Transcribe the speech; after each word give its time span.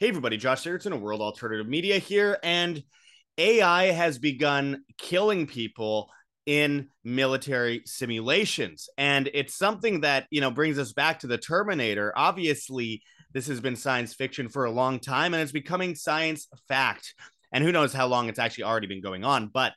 Hey, 0.00 0.08
everybody, 0.08 0.38
Josh 0.38 0.62
Sigurdson 0.62 0.94
of 0.94 1.02
World 1.02 1.20
Alternative 1.20 1.68
Media 1.68 1.98
here. 1.98 2.38
And 2.42 2.82
AI 3.36 3.88
has 3.88 4.18
begun 4.18 4.82
killing 4.96 5.46
people 5.46 6.10
in 6.46 6.88
military 7.04 7.82
simulations. 7.84 8.88
And 8.96 9.28
it's 9.34 9.54
something 9.54 10.00
that, 10.00 10.26
you 10.30 10.40
know, 10.40 10.50
brings 10.50 10.78
us 10.78 10.94
back 10.94 11.18
to 11.18 11.26
the 11.26 11.36
Terminator. 11.36 12.14
Obviously, 12.16 13.02
this 13.34 13.46
has 13.48 13.60
been 13.60 13.76
science 13.76 14.14
fiction 14.14 14.48
for 14.48 14.64
a 14.64 14.70
long 14.70 15.00
time 15.00 15.34
and 15.34 15.42
it's 15.42 15.52
becoming 15.52 15.94
science 15.94 16.48
fact. 16.66 17.12
And 17.52 17.62
who 17.62 17.70
knows 17.70 17.92
how 17.92 18.06
long 18.06 18.30
it's 18.30 18.38
actually 18.38 18.64
already 18.64 18.86
been 18.86 19.02
going 19.02 19.22
on. 19.22 19.48
But 19.48 19.74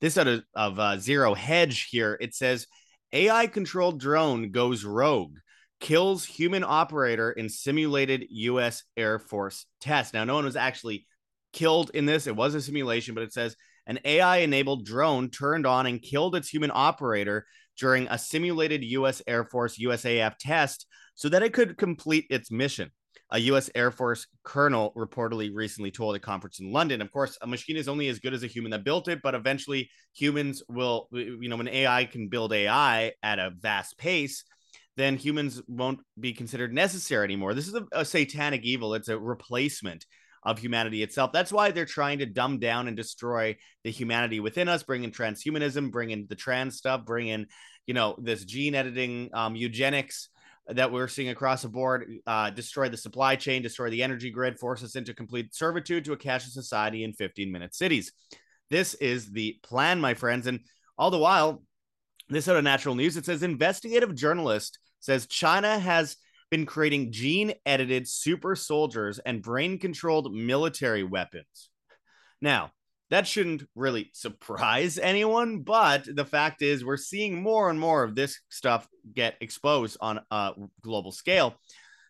this 0.00 0.18
out 0.18 0.26
of, 0.26 0.42
of 0.56 0.80
uh, 0.80 0.98
Zero 0.98 1.32
Hedge 1.32 1.86
here, 1.92 2.18
it 2.20 2.34
says 2.34 2.66
AI 3.12 3.46
controlled 3.46 4.00
drone 4.00 4.50
goes 4.50 4.84
rogue 4.84 5.36
kills 5.84 6.24
human 6.24 6.64
operator 6.64 7.30
in 7.30 7.46
simulated 7.46 8.24
U.S. 8.30 8.84
Air 8.96 9.18
Force 9.18 9.66
test. 9.82 10.14
Now, 10.14 10.24
no 10.24 10.34
one 10.34 10.46
was 10.46 10.56
actually 10.56 11.06
killed 11.52 11.90
in 11.92 12.06
this. 12.06 12.26
It 12.26 12.34
was 12.34 12.54
a 12.54 12.62
simulation, 12.62 13.14
but 13.14 13.22
it 13.22 13.34
says 13.34 13.54
an 13.86 13.98
AI 14.06 14.38
enabled 14.38 14.86
drone 14.86 15.28
turned 15.28 15.66
on 15.66 15.84
and 15.84 16.00
killed 16.00 16.36
its 16.36 16.48
human 16.48 16.70
operator 16.72 17.44
during 17.78 18.08
a 18.08 18.16
simulated 18.16 18.82
U.S. 18.82 19.20
Air 19.26 19.44
Force 19.44 19.78
USAF 19.78 20.36
test 20.40 20.86
so 21.16 21.28
that 21.28 21.42
it 21.42 21.52
could 21.52 21.76
complete 21.76 22.24
its 22.30 22.50
mission. 22.50 22.90
A 23.30 23.38
U.S. 23.40 23.68
Air 23.74 23.90
Force 23.90 24.26
colonel 24.42 24.90
reportedly 24.96 25.50
recently 25.52 25.90
told 25.90 26.16
a 26.16 26.18
conference 26.18 26.60
in 26.60 26.72
London. 26.72 27.02
Of 27.02 27.12
course, 27.12 27.36
a 27.42 27.46
machine 27.46 27.76
is 27.76 27.88
only 27.88 28.08
as 28.08 28.20
good 28.20 28.32
as 28.32 28.42
a 28.42 28.46
human 28.46 28.70
that 28.70 28.84
built 28.84 29.06
it, 29.08 29.20
but 29.22 29.34
eventually 29.34 29.90
humans 30.14 30.62
will, 30.66 31.08
you 31.12 31.50
know, 31.50 31.56
when 31.56 31.68
AI 31.68 32.06
can 32.06 32.28
build 32.28 32.54
AI 32.54 33.12
at 33.22 33.38
a 33.38 33.52
vast 33.60 33.98
pace, 33.98 34.44
then 34.96 35.16
humans 35.16 35.60
won't 35.66 36.00
be 36.18 36.32
considered 36.32 36.72
necessary 36.72 37.24
anymore. 37.24 37.54
This 37.54 37.68
is 37.68 37.74
a, 37.74 37.86
a, 37.92 38.04
satanic 38.04 38.62
evil. 38.62 38.94
It's 38.94 39.08
a 39.08 39.18
replacement 39.18 40.06
of 40.44 40.58
humanity 40.58 41.02
itself. 41.02 41.32
That's 41.32 41.52
why 41.52 41.70
they're 41.70 41.86
trying 41.86 42.18
to 42.18 42.26
dumb 42.26 42.58
down 42.58 42.86
and 42.86 42.96
destroy 42.96 43.56
the 43.82 43.90
humanity 43.90 44.40
within 44.40 44.68
us, 44.68 44.82
bring 44.82 45.04
in 45.04 45.10
transhumanism, 45.10 45.90
bring 45.90 46.10
in 46.10 46.26
the 46.28 46.36
trans 46.36 46.76
stuff, 46.76 47.04
bring 47.04 47.28
in, 47.28 47.46
you 47.86 47.94
know, 47.94 48.14
this 48.18 48.44
gene 48.44 48.74
editing, 48.74 49.30
um, 49.32 49.56
eugenics 49.56 50.28
that 50.68 50.92
we're 50.92 51.08
seeing 51.08 51.28
across 51.28 51.62
the 51.62 51.68
board, 51.68 52.10
uh, 52.26 52.50
destroy 52.50 52.88
the 52.88 52.96
supply 52.96 53.36
chain, 53.36 53.62
destroy 53.62 53.90
the 53.90 54.02
energy 54.02 54.30
grid, 54.30 54.58
force 54.58 54.82
us 54.82 54.96
into 54.96 55.12
complete 55.12 55.54
servitude 55.54 56.04
to 56.04 56.12
a 56.12 56.16
cashless 56.16 56.50
society 56.50 57.04
in 57.04 57.12
15 57.12 57.50
minute 57.50 57.74
cities. 57.74 58.12
This 58.70 58.94
is 58.94 59.30
the 59.30 59.58
plan, 59.62 60.00
my 60.00 60.14
friends. 60.14 60.46
And 60.46 60.60
all 60.96 61.10
the 61.10 61.18
while, 61.18 61.62
this 62.28 62.48
out 62.48 62.56
of 62.56 62.64
natural 62.64 62.94
news, 62.94 63.16
it 63.16 63.26
says 63.26 63.42
investigative 63.42 64.14
journalist 64.14 64.78
says 65.04 65.26
China 65.26 65.78
has 65.78 66.16
been 66.50 66.64
creating 66.64 67.12
gene 67.12 67.52
edited 67.66 68.08
super 68.08 68.56
soldiers 68.56 69.18
and 69.18 69.42
brain 69.42 69.78
controlled 69.78 70.32
military 70.32 71.02
weapons. 71.02 71.70
Now, 72.40 72.70
that 73.10 73.26
shouldn't 73.26 73.64
really 73.74 74.10
surprise 74.14 74.98
anyone, 74.98 75.60
but 75.60 76.04
the 76.06 76.24
fact 76.24 76.62
is, 76.62 76.84
we're 76.84 76.96
seeing 76.96 77.42
more 77.42 77.68
and 77.68 77.78
more 77.78 78.02
of 78.02 78.14
this 78.14 78.40
stuff 78.48 78.88
get 79.12 79.36
exposed 79.40 79.98
on 80.00 80.20
a 80.30 80.52
global 80.80 81.12
scale. 81.12 81.54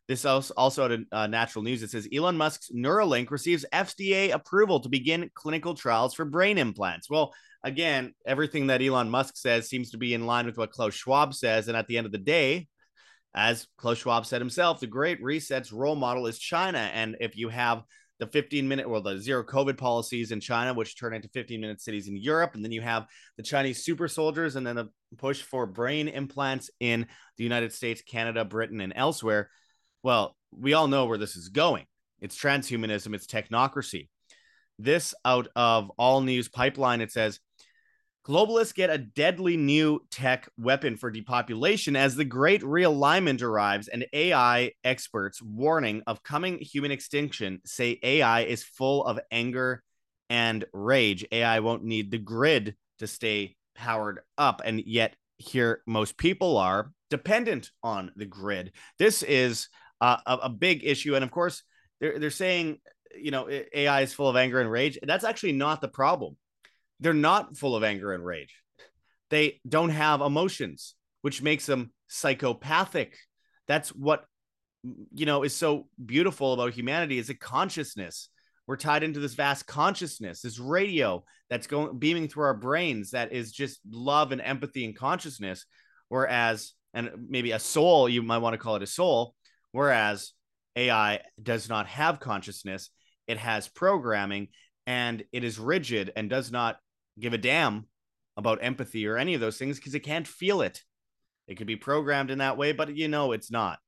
This 0.07 0.25
also, 0.25 0.91
at 0.93 1.01
uh, 1.11 1.27
Natural 1.27 1.65
News. 1.65 1.83
It 1.83 1.91
says 1.91 2.07
Elon 2.15 2.37
Musk's 2.37 2.71
Neuralink 2.71 3.31
receives 3.31 3.65
FDA 3.73 4.33
approval 4.33 4.81
to 4.81 4.89
begin 4.89 5.31
clinical 5.35 5.75
trials 5.75 6.15
for 6.15 6.27
brain 6.27 6.59
implants. 6.59 7.09
Well, 7.09 7.33
again, 7.63 8.15
everything 8.27 8.67
that 8.67 8.83
Elon 8.83 9.09
Musk 9.09 9.37
says 9.39 9.69
seems 9.69 9.91
to 9.91 9.99
be 9.99 10.13
in 10.13 10.27
line 10.27 10.45
with 10.47 10.59
what 10.59 10.71
Klaus 10.71 10.95
Schwab 10.95 11.33
says. 11.33 11.69
And 11.69 11.77
at 11.77 11.89
the 11.89 11.97
end 11.97 12.05
of 12.05 12.13
the 12.13 12.19
day, 12.19 12.69
as 13.35 13.67
Klaus 13.77 13.99
Schwab 13.99 14.27
said 14.27 14.41
himself, 14.41 14.81
the 14.81 14.87
Great 14.87 15.23
Reset's 15.23 15.73
role 15.73 15.97
model 15.97 16.27
is 16.27 16.39
China. 16.39 16.79
And 16.79 17.17
if 17.21 17.37
you 17.37 17.49
have 17.49 17.83
the 18.21 18.27
15 18.29 18.69
minute 18.69 18.87
or 18.87 19.01
the 19.01 19.19
zero 19.19 19.43
COVID 19.43 19.77
policies 19.77 20.31
in 20.31 20.41
China, 20.41 20.73
which 20.73 20.99
turn 20.99 21.15
into 21.15 21.29
15 21.29 21.61
minute 21.61 21.81
cities 21.81 22.07
in 22.07 22.17
Europe, 22.17 22.55
and 22.55 22.65
then 22.65 22.73
you 22.73 22.81
have 22.81 23.07
the 23.37 23.43
Chinese 23.43 23.85
super 23.85 24.07
soldiers, 24.07 24.55
and 24.55 24.67
then 24.67 24.77
the 24.77 24.89
push 25.19 25.43
for 25.43 25.67
brain 25.67 26.09
implants 26.09 26.71
in 26.79 27.07
the 27.37 27.45
United 27.45 27.73
States, 27.73 28.03
Canada, 28.03 28.45
Britain, 28.45 28.81
and 28.81 28.93
elsewhere. 28.95 29.51
Well, 30.03 30.37
we 30.57 30.75
all 30.75 30.87
know 30.87 31.07
where 31.07 31.19
this 31.19 31.35
is 31.35 31.49
going. 31.49 31.87
It's 32.21 32.41
transhumanism, 32.41 33.15
it's 33.15 33.27
technocracy. 33.27 34.09
This 34.79 35.15
out 35.25 35.49
of 35.57 35.91
all 35.99 36.21
news 36.21 36.49
pipeline, 36.49 37.01
it 37.01 37.13
says 37.13 37.41
Globalists 38.27 38.75
get 38.75 38.89
a 38.89 38.97
deadly 38.97 39.55
new 39.59 40.01
tech 40.11 40.49
weapon 40.57 40.97
for 40.97 41.11
depopulation 41.11 41.95
as 41.95 42.17
the 42.17 42.25
great 42.25 42.63
realignment 42.63 43.43
arrives, 43.43 43.87
and 43.87 44.07
AI 44.15 44.73
experts 44.83 45.43
warning 45.43 46.03
of 46.07 46.23
coming 46.23 46.59
human 46.59 46.91
extinction 46.91 47.61
say 47.67 47.99
AI 48.03 48.45
is 48.45 48.65
full 48.65 49.05
of 49.05 49.21
anger 49.31 49.83
and 50.31 50.65
rage. 50.73 51.27
AI 51.33 51.61
won't 51.61 51.85
need 51.85 52.11
the 52.11 52.17
grid 52.17 52.77
to 52.99 53.07
stay 53.07 53.57
powered 53.75 54.21
up, 54.39 54.63
and 54.65 54.81
yet 54.87 55.17
here 55.37 55.83
most 55.87 56.17
people 56.17 56.57
are 56.57 56.93
dependent 57.11 57.73
on 57.83 58.11
the 58.17 58.25
grid. 58.25 58.73
This 58.99 59.23
is 59.23 59.69
uh, 60.01 60.17
a, 60.25 60.35
a 60.45 60.49
big 60.49 60.83
issue, 60.83 61.15
and 61.15 61.25
of 61.25 61.31
course, 61.31 61.63
they're 62.01 62.19
they're 62.19 62.31
saying 62.31 62.79
you 63.15 63.33
know 63.33 63.51
AI 63.51 64.01
is 64.01 64.15
full 64.15 64.31
of 64.31 64.37
anger 64.37 64.63
and 64.63 64.71
rage. 64.71 64.99
That's 65.03 65.25
actually 65.25 65.53
not 65.53 65.83
the 65.83 65.89
problem 65.89 66.39
they're 67.05 67.13
not 67.13 67.55
full 67.59 67.77
of 67.77 67.85
anger 67.85 68.15
and 68.15 68.25
rage. 68.25 68.57
They 69.29 69.61
don't 69.69 69.91
have 69.91 70.23
emotions, 70.23 70.95
which 71.21 71.43
makes 71.43 71.67
them 71.67 71.93
psychopathic. 72.09 73.19
That's 73.69 73.91
what 73.91 74.25
you 75.13 75.27
know 75.27 75.43
is 75.43 75.55
so 75.55 75.87
beautiful 76.05 76.55
about 76.55 76.73
humanity 76.73 77.19
is 77.19 77.29
a 77.29 77.35
consciousness. 77.35 78.31
We're 78.67 78.79
tied 78.79 79.03
into 79.03 79.21
this 79.21 79.35
vast 79.35 79.67
consciousness, 79.67 80.41
this 80.41 80.59
radio 80.59 81.25
that's 81.51 81.67
going 81.67 81.99
beaming 81.99 82.27
through 82.27 82.45
our 82.45 82.55
brains 82.55 83.11
that 83.11 83.33
is 83.33 83.53
just 83.53 83.81
love 83.91 84.33
and 84.33 84.41
empathy 84.41 84.87
and 84.87 84.97
consciousness. 84.97 85.67
Whereas, 86.09 86.73
and 86.95 87.11
maybe 87.29 87.51
a 87.51 87.59
soul, 87.59 88.09
you 88.09 88.23
might 88.23 88.39
want 88.39 88.55
to 88.55 88.59
call 88.59 88.77
it 88.77 88.83
a 88.83 88.87
soul, 88.87 89.35
whereas 89.73 90.33
AI 90.75 91.21
does 91.43 91.69
not 91.69 91.87
have 91.87 92.19
consciousness, 92.19 92.89
it 93.27 93.37
has 93.37 93.69
programming 93.69 94.49
and 94.87 95.23
it 95.33 95.45
is 95.45 95.59
rigid 95.59 96.11
and 96.17 96.31
does 96.31 96.51
not 96.51 96.79
give 97.19 97.33
a 97.33 97.39
damn 97.39 97.87
about 98.37 98.59
empathy 98.63 99.07
or 99.07 99.17
any 99.17 99.35
of 99.35 99.41
those 99.41 99.57
things 99.57 99.77
because 99.79 99.95
it 99.95 100.01
can't 100.01 100.27
feel 100.27 100.61
it. 100.63 100.83
It 101.47 101.57
could 101.57 101.67
be 101.67 101.77
programmed 101.77 102.31
in 102.31 102.39
that 102.39 102.57
way, 102.57 102.73
but 102.73 102.97
you 102.97 103.09
know 103.09 103.33
it's 103.33 103.51
not. 103.51 103.79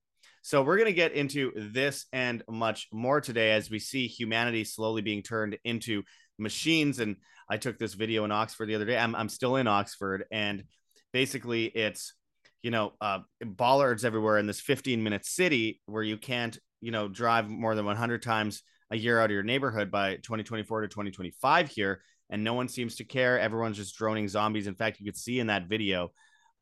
So 0.42 0.62
we're 0.62 0.76
going 0.76 0.86
to 0.86 0.92
get 0.92 1.12
into 1.12 1.52
this 1.56 2.06
and 2.12 2.42
much 2.48 2.86
more 2.92 3.20
today 3.20 3.52
as 3.52 3.68
we 3.68 3.80
see 3.80 4.06
humanity 4.06 4.62
slowly 4.62 5.02
being 5.02 5.22
turned 5.22 5.58
into 5.64 6.04
machines. 6.38 7.00
And 7.00 7.16
I 7.48 7.56
took 7.56 7.78
this 7.78 7.94
video 7.94 8.24
in 8.24 8.30
Oxford 8.30 8.66
the 8.66 8.76
other 8.76 8.84
day. 8.84 8.96
I'm, 8.96 9.16
I'm 9.16 9.28
still 9.28 9.56
in 9.56 9.66
Oxford, 9.66 10.24
and 10.30 10.64
basically 11.12 11.64
it's 11.64 12.14
you 12.62 12.70
know 12.70 12.92
uh, 13.00 13.20
bollards 13.44 14.04
everywhere 14.04 14.38
in 14.38 14.46
this 14.46 14.60
15 14.60 15.02
minute 15.02 15.24
city 15.24 15.80
where 15.86 16.02
you 16.02 16.16
can't 16.16 16.58
you 16.80 16.90
know 16.90 17.08
drive 17.08 17.48
more 17.48 17.74
than 17.74 17.86
100 17.86 18.22
times 18.22 18.62
a 18.90 18.96
year 18.96 19.20
out 19.20 19.26
of 19.26 19.30
your 19.30 19.42
neighborhood 19.42 19.90
by 19.90 20.16
2024 20.16 20.82
to 20.82 20.88
2025 20.88 21.68
here 21.68 22.00
and 22.30 22.42
no 22.42 22.54
one 22.54 22.68
seems 22.68 22.96
to 22.96 23.04
care. 23.04 23.38
Everyone's 23.38 23.76
just 23.76 23.96
droning 23.96 24.28
zombies. 24.28 24.66
In 24.66 24.74
fact, 24.74 25.00
you 25.00 25.06
could 25.06 25.16
see 25.16 25.38
in 25.38 25.46
that 25.48 25.68
video 25.68 26.10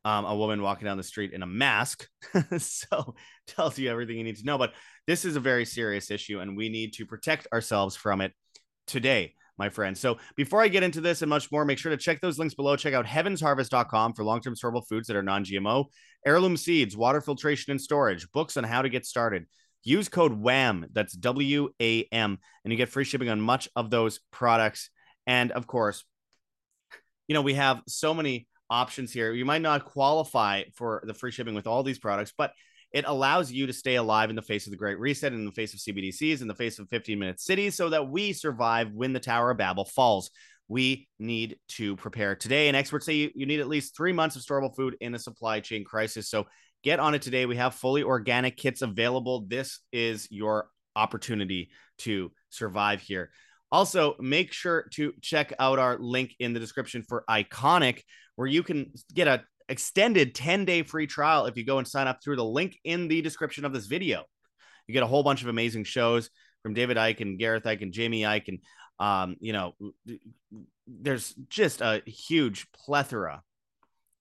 um, 0.05 0.25
a 0.25 0.35
woman 0.35 0.61
walking 0.61 0.85
down 0.85 0.97
the 0.97 1.03
street 1.03 1.33
in 1.33 1.41
a 1.41 1.47
mask. 1.47 2.07
so 2.57 3.15
tells 3.47 3.77
you 3.77 3.89
everything 3.89 4.17
you 4.17 4.23
need 4.23 4.37
to 4.37 4.45
know. 4.45 4.57
But 4.57 4.73
this 5.07 5.25
is 5.25 5.35
a 5.35 5.39
very 5.39 5.65
serious 5.65 6.11
issue, 6.11 6.39
and 6.39 6.55
we 6.55 6.69
need 6.69 6.93
to 6.93 7.05
protect 7.05 7.47
ourselves 7.51 7.95
from 7.95 8.21
it 8.21 8.31
today, 8.85 9.33
my 9.57 9.69
friends. 9.69 9.99
So 9.99 10.17
before 10.35 10.61
I 10.61 10.67
get 10.67 10.83
into 10.83 11.01
this 11.01 11.23
and 11.23 11.29
much 11.29 11.51
more, 11.51 11.65
make 11.65 11.79
sure 11.79 11.89
to 11.89 11.97
check 11.97 12.21
those 12.21 12.37
links 12.37 12.53
below. 12.53 12.75
Check 12.75 12.93
out 12.93 13.05
heavensharvest.com 13.05 14.13
for 14.13 14.23
long 14.23 14.41
term 14.41 14.53
storable 14.55 14.87
foods 14.87 15.07
that 15.07 15.17
are 15.17 15.23
non 15.23 15.43
GMO, 15.43 15.85
heirloom 16.25 16.55
seeds, 16.55 16.95
water 16.95 17.19
filtration 17.19 17.71
and 17.71 17.81
storage, 17.81 18.31
books 18.31 18.57
on 18.57 18.63
how 18.63 18.83
to 18.83 18.89
get 18.89 19.05
started. 19.05 19.45
Use 19.83 20.09
code 20.09 20.33
WAM, 20.33 20.87
that's 20.93 21.13
W 21.13 21.69
A 21.79 22.03
M, 22.11 22.37
and 22.63 22.71
you 22.71 22.77
get 22.77 22.89
free 22.89 23.03
shipping 23.03 23.29
on 23.29 23.41
much 23.41 23.69
of 23.75 23.89
those 23.89 24.19
products 24.31 24.89
and 25.27 25.51
of 25.51 25.67
course, 25.67 26.03
you 27.27 27.33
know, 27.33 27.41
we 27.41 27.55
have 27.55 27.81
so 27.87 28.13
many 28.13 28.47
options 28.69 29.11
here. 29.11 29.33
You 29.33 29.45
might 29.45 29.61
not 29.61 29.85
qualify 29.85 30.63
for 30.75 31.03
the 31.05 31.13
free 31.13 31.31
shipping 31.31 31.55
with 31.55 31.67
all 31.67 31.83
these 31.83 31.99
products, 31.99 32.33
but 32.37 32.53
it 32.91 33.05
allows 33.07 33.51
you 33.51 33.67
to 33.67 33.73
stay 33.73 33.95
alive 33.95 34.29
in 34.29 34.35
the 34.35 34.41
face 34.41 34.67
of 34.67 34.71
the 34.71 34.77
Great 34.77 34.99
Reset, 34.99 35.33
in 35.33 35.45
the 35.45 35.51
face 35.51 35.73
of 35.73 35.79
CBDCs, 35.79 36.41
in 36.41 36.47
the 36.47 36.55
face 36.55 36.79
of 36.79 36.87
15 36.89 37.19
minute 37.19 37.39
cities, 37.39 37.75
so 37.75 37.89
that 37.89 38.07
we 38.07 38.31
survive 38.31 38.93
when 38.93 39.11
the 39.11 39.19
Tower 39.19 39.51
of 39.51 39.57
Babel 39.57 39.85
falls. 39.85 40.31
We 40.67 41.07
need 41.19 41.57
to 41.69 41.95
prepare 41.97 42.35
today. 42.35 42.67
And 42.67 42.77
experts 42.77 43.05
say 43.05 43.13
you, 43.13 43.31
you 43.35 43.45
need 43.45 43.59
at 43.59 43.67
least 43.67 43.95
three 43.95 44.13
months 44.13 44.35
of 44.35 44.41
storable 44.41 44.75
food 44.75 44.95
in 45.01 45.13
a 45.13 45.19
supply 45.19 45.59
chain 45.59 45.83
crisis. 45.83 46.29
So 46.29 46.47
get 46.83 46.99
on 46.99 47.13
it 47.13 47.21
today. 47.21 47.45
We 47.45 47.57
have 47.57 47.75
fully 47.75 48.01
organic 48.01 48.57
kits 48.57 48.81
available. 48.81 49.45
This 49.47 49.79
is 49.91 50.27
your 50.31 50.69
opportunity 50.95 51.69
to 51.99 52.31
survive 52.49 53.01
here. 53.01 53.29
Also, 53.71 54.15
make 54.19 54.53
sure 54.53 54.87
to 54.93 55.13
check 55.21 55.53
out 55.59 55.79
our 55.79 55.97
link 55.99 56.35
in 56.39 56.53
the 56.53 56.59
description 56.59 57.03
for 57.07 57.23
Ickonic, 57.29 58.01
where 58.35 58.47
you 58.47 58.63
can 58.63 58.91
get 59.13 59.27
a 59.27 59.43
extended 59.67 60.35
10 60.35 60.65
day 60.65 60.83
free 60.83 61.07
trial 61.07 61.45
if 61.45 61.57
you 61.57 61.65
go 61.65 61.79
and 61.79 61.87
sign 61.87 62.07
up 62.07 62.19
through 62.23 62.35
the 62.35 62.45
link 62.45 62.77
in 62.83 63.07
the 63.07 63.21
description 63.21 63.65
of 63.65 63.73
this 63.73 63.87
video. 63.87 64.23
You 64.87 64.93
get 64.93 65.03
a 65.03 65.07
whole 65.07 65.23
bunch 65.23 65.41
of 65.41 65.47
amazing 65.47 65.85
shows 65.85 66.29
from 66.61 66.73
David 66.73 66.97
Icke 66.97 67.21
and 67.21 67.39
Gareth 67.39 67.63
Icke 67.63 67.81
and 67.81 67.93
Jamie 67.93 68.21
Icke. 68.21 68.47
And, 68.47 68.59
um, 68.99 69.35
you 69.39 69.53
know, 69.53 69.73
there's 70.87 71.33
just 71.49 71.81
a 71.81 72.01
huge 72.05 72.67
plethora 72.71 73.41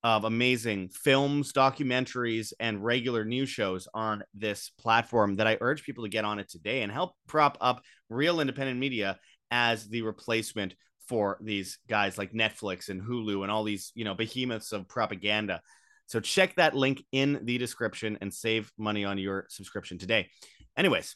of 0.03 0.25
amazing 0.25 0.91
films, 0.91 1.53
documentaries, 1.53 2.53
and 2.61 2.85
regular 2.85 3.25
news 3.25 3.49
shows 3.49 3.89
on 3.95 4.23
this 4.35 4.71
platform 4.79 5.37
that 5.37 5.47
I 5.47 5.57
urge 5.63 5.83
people 5.83 6.05
to 6.05 6.11
get 6.11 6.27
on 6.27 6.39
it 6.39 6.51
today 6.51 6.83
and 6.83 6.93
help 6.93 7.15
prop 7.27 7.57
up 7.61 7.83
real 8.11 8.41
independent 8.41 8.79
media 8.79 9.19
as 9.55 9.87
the 9.89 10.03
replacement 10.03 10.75
for 11.07 11.39
these 11.41 11.79
guys 11.89 12.19
like 12.19 12.33
Netflix 12.33 12.89
and 12.89 13.01
Hulu 13.01 13.45
and 13.45 13.53
all 13.53 13.63
these, 13.63 13.93
you 13.95 14.05
know, 14.05 14.15
behemoths 14.15 14.73
of 14.73 14.89
propaganda. 14.89 15.61
So 16.07 16.19
check 16.19 16.57
that 16.57 16.75
link 16.75 17.05
in 17.13 17.41
the 17.45 17.57
description 17.57 18.19
and 18.21 18.35
save 18.35 18.73
money 18.77 19.05
on 19.05 19.17
your 19.17 19.47
subscription 19.49 19.97
today. 19.97 20.29
Anyways, 20.77 21.15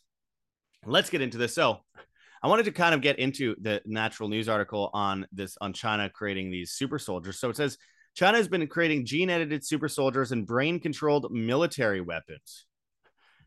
let's 0.87 1.11
get 1.11 1.21
into 1.21 1.37
this. 1.37 1.55
So, 1.55 1.81
I 2.41 2.47
wanted 2.47 2.67
to 2.67 2.71
kind 2.71 2.95
of 2.95 3.01
get 3.01 3.19
into 3.19 3.57
the 3.61 3.83
natural 3.85 4.29
news 4.29 4.49
article 4.49 4.91
on 4.95 5.27
this 5.33 5.57
on 5.61 5.73
China 5.73 6.09
creating 6.09 6.53
these 6.53 6.71
super 6.71 7.01
soldiers. 7.01 7.41
So 7.41 7.51
it 7.51 7.57
says 7.57 7.77
China 8.15 8.37
has 8.37 8.47
been 8.47 8.65
creating 8.69 9.07
gene 9.07 9.29
edited 9.29 9.67
super 9.67 9.89
soldiers 9.89 10.31
and 10.31 10.47
brain 10.47 10.79
controlled 10.79 11.33
military 11.33 12.01
weapons. 12.01 12.67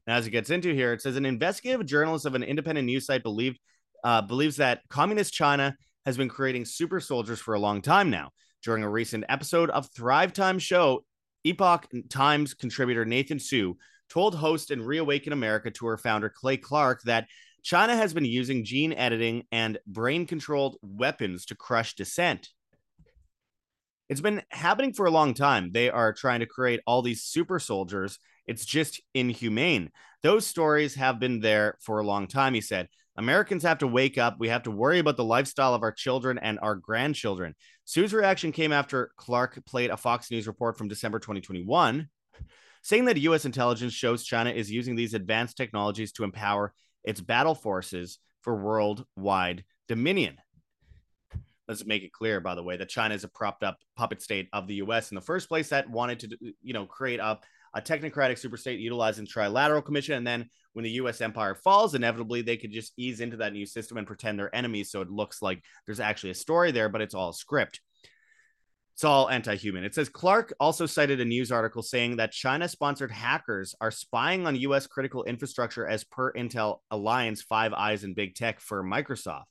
Now, 0.06 0.18
as 0.18 0.28
it 0.28 0.32
gets 0.32 0.50
into 0.50 0.74
here, 0.74 0.92
it 0.92 1.02
says 1.02 1.16
an 1.16 1.26
investigative 1.26 1.86
journalist 1.86 2.26
of 2.26 2.36
an 2.36 2.44
independent 2.44 2.86
news 2.86 3.06
site 3.06 3.24
believed 3.24 3.60
uh, 4.04 4.22
believes 4.22 4.58
that 4.58 4.82
communist 4.90 5.34
China 5.34 5.76
has 6.06 6.18
been 6.18 6.30
creating 6.30 6.66
super 6.66 7.00
soldiers 7.00 7.40
for 7.40 7.54
a 7.54 7.60
long 7.60 7.82
time 7.82 8.10
now. 8.10 8.30
During 8.64 8.84
a 8.84 8.90
recent 8.90 9.26
episode 9.28 9.70
of 9.72 9.90
Thrive 9.96 10.34
Time 10.34 10.60
show, 10.60 11.04
Epoch 11.44 11.88
Times 12.10 12.54
contributor 12.54 13.06
Nathan 13.06 13.40
Su 13.40 13.78
told 14.10 14.36
host 14.36 14.72
and 14.72 14.86
Reawaken 14.86 15.34
America 15.34 15.72
tour 15.72 15.98
founder 15.98 16.30
Clay 16.30 16.58
Clark 16.58 17.02
that 17.04 17.28
China 17.64 17.96
has 17.96 18.14
been 18.14 18.26
using 18.26 18.66
gene 18.66 18.94
editing 18.94 19.44
and 19.52 19.78
brain 19.88 20.26
controlled 20.26 20.78
weapons 20.82 21.46
to 21.46 21.56
crush 21.56 21.96
dissent. 21.96 22.50
It's 24.10 24.22
been 24.22 24.42
happening 24.50 24.94
for 24.94 25.06
a 25.06 25.12
long 25.12 25.34
time. 25.34 25.72
They 25.72 25.90
are 25.90 26.12
trying 26.12 26.42
to 26.42 26.46
create 26.46 26.82
all 26.86 27.02
these 27.02 27.24
super 27.24 27.60
soldiers. 27.60 28.20
It's 28.46 28.66
just 28.66 29.00
inhumane. 29.14 29.92
Those 30.22 30.46
stories 30.46 30.96
have 30.96 31.20
been 31.20 31.40
there 31.40 31.78
for 31.82 32.00
a 32.00 32.06
long 32.06 32.28
time, 32.28 32.54
he 32.54 32.62
said. 32.62 32.90
Americans 33.22 33.62
have 33.62 33.78
to 33.78 33.88
wake 33.88 34.18
up. 34.18 34.38
We 34.40 34.50
have 34.50 34.64
to 34.64 34.72
worry 34.72 34.98
about 34.98 35.16
the 35.16 35.24
lifestyle 35.24 35.76
of 35.76 35.84
our 35.84 35.92
children 35.92 36.40
and 36.40 36.58
our 36.60 36.74
grandchildren. 36.74 37.54
Su's 37.86 38.16
reaction 38.16 38.52
came 38.52 38.72
after 38.72 39.12
Clark 39.16 39.64
played 39.68 39.92
a 39.92 39.98
Fox 39.98 40.32
News 40.32 40.48
report 40.48 40.76
from 40.76 40.88
December 40.88 41.20
2021, 41.20 42.10
saying 42.82 43.06
that 43.06 43.18
U.S. 43.18 43.46
intelligence 43.46 43.94
shows 43.94 44.24
China 44.24 44.50
is 44.50 44.72
using 44.72 44.96
these 44.96 45.14
advanced 45.14 45.56
technologies 45.56 46.12
to 46.14 46.24
empower 46.24 46.74
its 47.04 47.22
battle 47.22 47.54
forces 47.54 48.18
for 48.42 48.56
worldwide 48.56 49.64
dominion. 49.88 50.38
Let's 51.68 51.86
make 51.86 52.02
it 52.02 52.12
clear, 52.12 52.40
by 52.42 52.56
the 52.56 52.64
way, 52.64 52.76
that 52.78 52.90
China 52.90 53.14
is 53.14 53.24
a 53.24 53.28
propped 53.28 53.62
up 53.62 53.78
puppet 53.96 54.24
state 54.24 54.50
of 54.52 54.66
the 54.66 54.76
U.S. 54.76 55.12
in 55.12 55.16
the 55.16 55.22
first 55.22 55.48
place 55.48 55.70
that 55.70 55.88
wanted 55.88 56.22
to, 56.22 56.38
you 56.64 56.74
know, 56.74 56.88
create 56.88 57.20
up 57.20 57.46
a 57.74 57.82
technocratic 57.82 58.40
superstate 58.40 58.80
utilizing 58.80 59.26
trilateral 59.26 59.84
commission. 59.84 60.16
And 60.16 60.28
then 60.28 60.50
when 60.74 60.84
the 60.84 60.92
US 60.92 61.22
empire 61.22 61.56
falls, 61.56 61.96
inevitably 61.96 62.42
they 62.42 62.58
could 62.58 62.72
just 62.72 62.94
ease 62.98 63.20
into 63.20 63.38
that 63.38 63.54
new 63.54 63.66
system 63.66 63.98
and 63.98 64.08
pretend 64.08 64.38
they're 64.38 64.56
enemies. 64.56 64.92
So 64.92 65.02
it 65.02 65.10
looks 65.10 65.42
like 65.42 65.64
there's 65.86 66.00
actually 66.00 66.32
a 66.32 66.36
story 66.36 66.72
there, 66.72 66.90
but 66.90 67.02
it's 67.02 67.16
all 67.16 67.34
script. 67.34 67.82
It's 68.94 69.06
all 69.06 69.30
anti 69.30 69.56
human. 69.56 69.84
It 69.84 69.96
says 69.96 70.10
Clark 70.10 70.54
also 70.60 70.86
cited 70.86 71.20
a 71.22 71.26
news 71.26 71.52
article 71.52 71.82
saying 71.82 72.18
that 72.18 72.34
China 72.34 72.68
sponsored 72.68 73.12
hackers 73.12 73.74
are 73.82 73.90
spying 73.90 74.46
on 74.46 74.56
US 74.58 74.86
critical 74.86 75.24
infrastructure 75.24 75.88
as 75.88 76.04
per 76.04 76.32
Intel 76.34 76.80
Alliance 76.92 77.42
Five 77.42 77.74
Eyes 77.74 78.04
and 78.04 78.16
Big 78.16 78.36
Tech 78.36 78.60
for 78.60 78.84
Microsoft. 78.84 79.46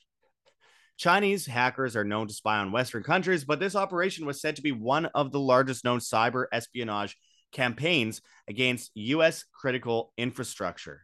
Chinese 0.98 1.46
hackers 1.46 1.96
are 1.96 2.04
known 2.04 2.28
to 2.28 2.34
spy 2.34 2.58
on 2.58 2.72
Western 2.72 3.02
countries, 3.02 3.42
but 3.42 3.58
this 3.58 3.74
operation 3.74 4.26
was 4.26 4.38
said 4.38 4.56
to 4.56 4.62
be 4.62 4.70
one 4.70 5.06
of 5.06 5.32
the 5.32 5.40
largest 5.40 5.82
known 5.82 5.98
cyber 5.98 6.44
espionage 6.52 7.16
campaigns 7.52 8.20
against 8.48 8.90
U.S. 8.94 9.44
critical 9.52 10.12
infrastructure. 10.16 11.02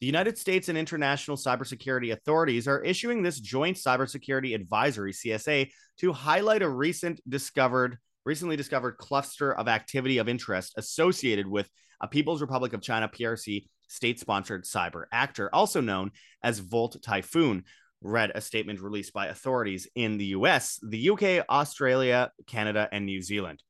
The 0.00 0.06
United 0.06 0.36
States 0.36 0.68
and 0.68 0.76
international 0.76 1.36
cybersecurity 1.36 2.12
authorities 2.12 2.68
are 2.68 2.82
issuing 2.82 3.22
this 3.22 3.40
joint 3.40 3.76
cybersecurity 3.76 4.54
advisory 4.54 5.12
CSA 5.12 5.70
to 5.98 6.12
highlight 6.12 6.62
a 6.62 6.68
recent 6.68 7.20
discovered 7.28 7.98
recently 8.26 8.56
discovered 8.56 8.96
cluster 8.96 9.52
of 9.52 9.68
activity 9.68 10.18
of 10.18 10.28
interest 10.28 10.74
associated 10.76 11.46
with 11.46 11.68
a 12.00 12.08
People's 12.08 12.40
Republic 12.40 12.72
of 12.72 12.80
China 12.80 13.08
PRC 13.08 13.66
state-sponsored 13.88 14.64
cyber 14.64 15.04
actor 15.12 15.48
also 15.54 15.80
known 15.80 16.10
as 16.42 16.58
Volt 16.58 16.96
Typhoon 17.02 17.64
read 18.02 18.32
a 18.34 18.40
statement 18.40 18.80
released 18.80 19.12
by 19.12 19.26
authorities 19.26 19.88
in 19.94 20.18
the 20.18 20.26
US, 20.26 20.78
the 20.82 21.10
UK, 21.10 21.46
Australia, 21.48 22.30
Canada 22.46 22.88
and 22.92 23.06
New 23.06 23.22
Zealand. 23.22 23.62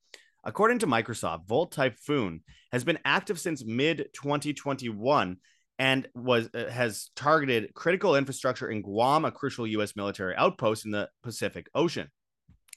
According 0.44 0.80
to 0.80 0.86
Microsoft, 0.86 1.46
Volt 1.46 1.72
Typhoon 1.72 2.42
has 2.70 2.84
been 2.84 2.98
active 3.04 3.40
since 3.40 3.64
mid 3.64 4.08
2021 4.12 5.38
and 5.78 6.08
was 6.14 6.48
uh, 6.54 6.70
has 6.70 7.10
targeted 7.16 7.72
critical 7.74 8.14
infrastructure 8.14 8.70
in 8.70 8.82
Guam, 8.82 9.24
a 9.24 9.32
crucial 9.32 9.66
U.S. 9.66 9.96
military 9.96 10.36
outpost 10.36 10.84
in 10.84 10.90
the 10.90 11.08
Pacific 11.22 11.68
Ocean. 11.74 12.08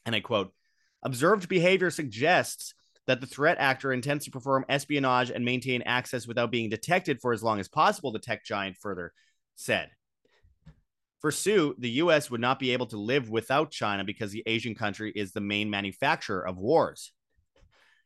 And 0.05 0.15
I 0.15 0.21
quote: 0.21 0.53
"Observed 1.03 1.49
behavior 1.49 1.91
suggests." 1.91 2.73
That 3.05 3.21
the 3.21 3.25
threat 3.25 3.55
actor 3.57 3.93
intends 3.93 4.25
to 4.25 4.31
perform 4.31 4.65
espionage 4.67 5.31
and 5.31 5.45
maintain 5.45 5.81
access 5.83 6.27
without 6.27 6.51
being 6.51 6.69
detected 6.69 7.21
for 7.21 7.31
as 7.31 7.41
long 7.41 7.57
as 7.61 7.69
possible, 7.69 8.11
the 8.11 8.19
tech 8.19 8.43
giant 8.43 8.75
further 8.75 9.13
said. 9.55 9.91
For 11.21 11.31
Su, 11.31 11.73
the 11.79 11.89
US 11.91 12.29
would 12.29 12.41
not 12.41 12.59
be 12.59 12.71
able 12.73 12.87
to 12.87 12.97
live 12.97 13.29
without 13.29 13.71
China 13.71 14.03
because 14.03 14.33
the 14.33 14.43
Asian 14.45 14.75
country 14.75 15.13
is 15.15 15.31
the 15.31 15.39
main 15.39 15.69
manufacturer 15.69 16.45
of 16.45 16.57
wars. 16.57 17.13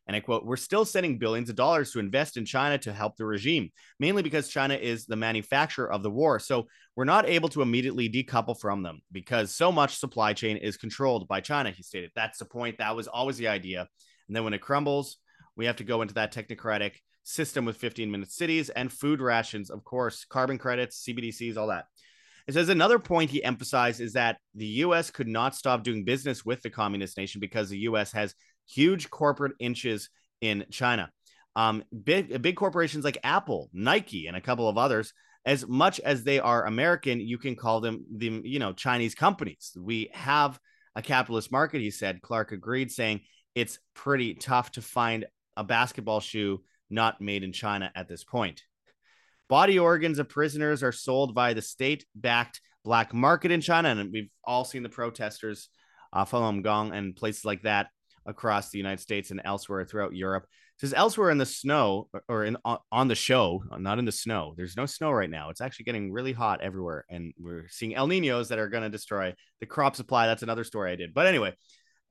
And 0.07 0.15
I 0.15 0.19
quote, 0.19 0.45
We're 0.45 0.57
still 0.57 0.85
sending 0.85 1.17
billions 1.17 1.49
of 1.49 1.55
dollars 1.55 1.91
to 1.91 1.99
invest 1.99 2.37
in 2.37 2.45
China 2.45 2.77
to 2.79 2.93
help 2.93 3.15
the 3.17 3.25
regime, 3.25 3.71
mainly 3.99 4.23
because 4.23 4.49
China 4.49 4.73
is 4.75 5.05
the 5.05 5.15
manufacturer 5.15 5.91
of 5.91 6.03
the 6.03 6.09
war. 6.09 6.39
So 6.39 6.67
we're 6.95 7.05
not 7.05 7.27
able 7.27 7.49
to 7.49 7.61
immediately 7.61 8.09
decouple 8.09 8.59
from 8.59 8.83
them 8.83 9.01
because 9.11 9.53
so 9.53 9.71
much 9.71 9.97
supply 9.97 10.33
chain 10.33 10.57
is 10.57 10.77
controlled 10.77 11.27
by 11.27 11.41
China, 11.41 11.71
he 11.71 11.83
stated. 11.83 12.11
That's 12.15 12.39
the 12.39 12.45
point. 12.45 12.79
That 12.79 12.95
was 12.95 13.07
always 13.07 13.37
the 13.37 13.47
idea. 13.47 13.87
And 14.27 14.35
then 14.35 14.43
when 14.43 14.53
it 14.53 14.61
crumbles, 14.61 15.17
we 15.55 15.65
have 15.65 15.77
to 15.77 15.83
go 15.83 16.01
into 16.01 16.15
that 16.15 16.33
technocratic 16.33 16.93
system 17.23 17.65
with 17.65 17.77
15 17.77 18.09
minute 18.09 18.31
cities 18.31 18.69
and 18.69 18.91
food 18.91 19.21
rations, 19.21 19.69
of 19.69 19.83
course, 19.83 20.25
carbon 20.25 20.57
credits, 20.57 21.05
CBDCs, 21.07 21.57
all 21.57 21.67
that. 21.67 21.85
It 22.47 22.53
says 22.53 22.69
another 22.69 22.99
point 22.99 23.29
he 23.29 23.43
emphasized 23.43 24.01
is 24.01 24.13
that 24.13 24.37
the 24.55 24.65
US 24.65 25.11
could 25.11 25.27
not 25.27 25.55
stop 25.55 25.83
doing 25.83 26.03
business 26.03 26.43
with 26.43 26.61
the 26.61 26.69
communist 26.69 27.17
nation 27.17 27.39
because 27.39 27.69
the 27.69 27.79
US 27.79 28.11
has 28.13 28.33
huge 28.71 29.09
corporate 29.09 29.53
inches 29.59 30.09
in 30.41 30.65
China. 30.71 31.11
Um, 31.55 31.83
big 32.03 32.41
big 32.41 32.55
corporations 32.55 33.03
like 33.03 33.17
Apple, 33.23 33.69
Nike, 33.73 34.27
and 34.27 34.37
a 34.37 34.41
couple 34.41 34.69
of 34.69 34.77
others. 34.77 35.13
As 35.45 35.67
much 35.67 35.99
as 35.99 36.23
they 36.23 36.39
are 36.39 36.65
American, 36.65 37.19
you 37.19 37.37
can 37.37 37.55
call 37.55 37.81
them 37.81 38.05
the 38.15 38.41
you 38.43 38.59
know 38.59 38.73
Chinese 38.73 39.15
companies. 39.15 39.71
We 39.77 40.09
have 40.13 40.59
a 40.95 41.01
capitalist 41.01 41.51
market, 41.51 41.81
he 41.81 41.91
said. 41.91 42.21
Clark 42.21 42.51
agreed, 42.51 42.91
saying 42.91 43.21
it's 43.55 43.79
pretty 43.93 44.35
tough 44.35 44.71
to 44.73 44.81
find 44.81 45.25
a 45.57 45.63
basketball 45.63 46.19
shoe 46.19 46.63
not 46.89 47.21
made 47.21 47.43
in 47.43 47.53
China 47.53 47.91
at 47.95 48.07
this 48.07 48.23
point. 48.23 48.63
Body 49.49 49.79
organs 49.79 50.19
of 50.19 50.29
prisoners 50.29 50.83
are 50.83 50.93
sold 50.93 51.33
via 51.33 51.53
the 51.53 51.61
state 51.61 52.05
backed 52.15 52.61
black 52.83 53.13
market 53.13 53.51
in 53.51 53.61
China. 53.61 53.89
And 53.89 54.11
we've 54.11 54.29
all 54.43 54.63
seen 54.63 54.83
the 54.83 54.89
protesters, 54.89 55.69
uh, 56.13 56.25
Falun 56.25 56.63
Gong 56.63 56.93
and 56.93 57.15
places 57.15 57.45
like 57.45 57.63
that 57.63 57.87
across 58.25 58.69
the 58.69 58.77
United 58.77 58.99
States 58.99 59.31
and 59.31 59.41
elsewhere 59.43 59.85
throughout 59.85 60.15
Europe. 60.15 60.43
It 60.43 60.81
says 60.81 60.93
elsewhere 60.93 61.29
in 61.29 61.37
the 61.37 61.45
snow 61.45 62.09
or 62.27 62.45
in 62.45 62.57
on 62.91 63.07
the 63.07 63.15
show, 63.15 63.63
not 63.77 63.99
in 63.99 64.05
the 64.05 64.11
snow. 64.11 64.53
There's 64.57 64.77
no 64.77 64.85
snow 64.85 65.11
right 65.11 65.29
now. 65.29 65.49
It's 65.49 65.61
actually 65.61 65.85
getting 65.85 66.11
really 66.11 66.33
hot 66.33 66.61
everywhere, 66.61 67.05
and 67.09 67.33
we're 67.39 67.67
seeing 67.69 67.95
El 67.95 68.07
Ninos 68.07 68.49
that 68.49 68.59
are 68.59 68.69
going 68.69 68.83
to 68.83 68.89
destroy 68.89 69.33
the 69.59 69.65
crop 69.65 69.95
supply. 69.95 70.27
That's 70.27 70.43
another 70.43 70.63
story 70.63 70.91
I 70.91 70.95
did. 70.95 71.13
But 71.13 71.27
anyway, 71.27 71.53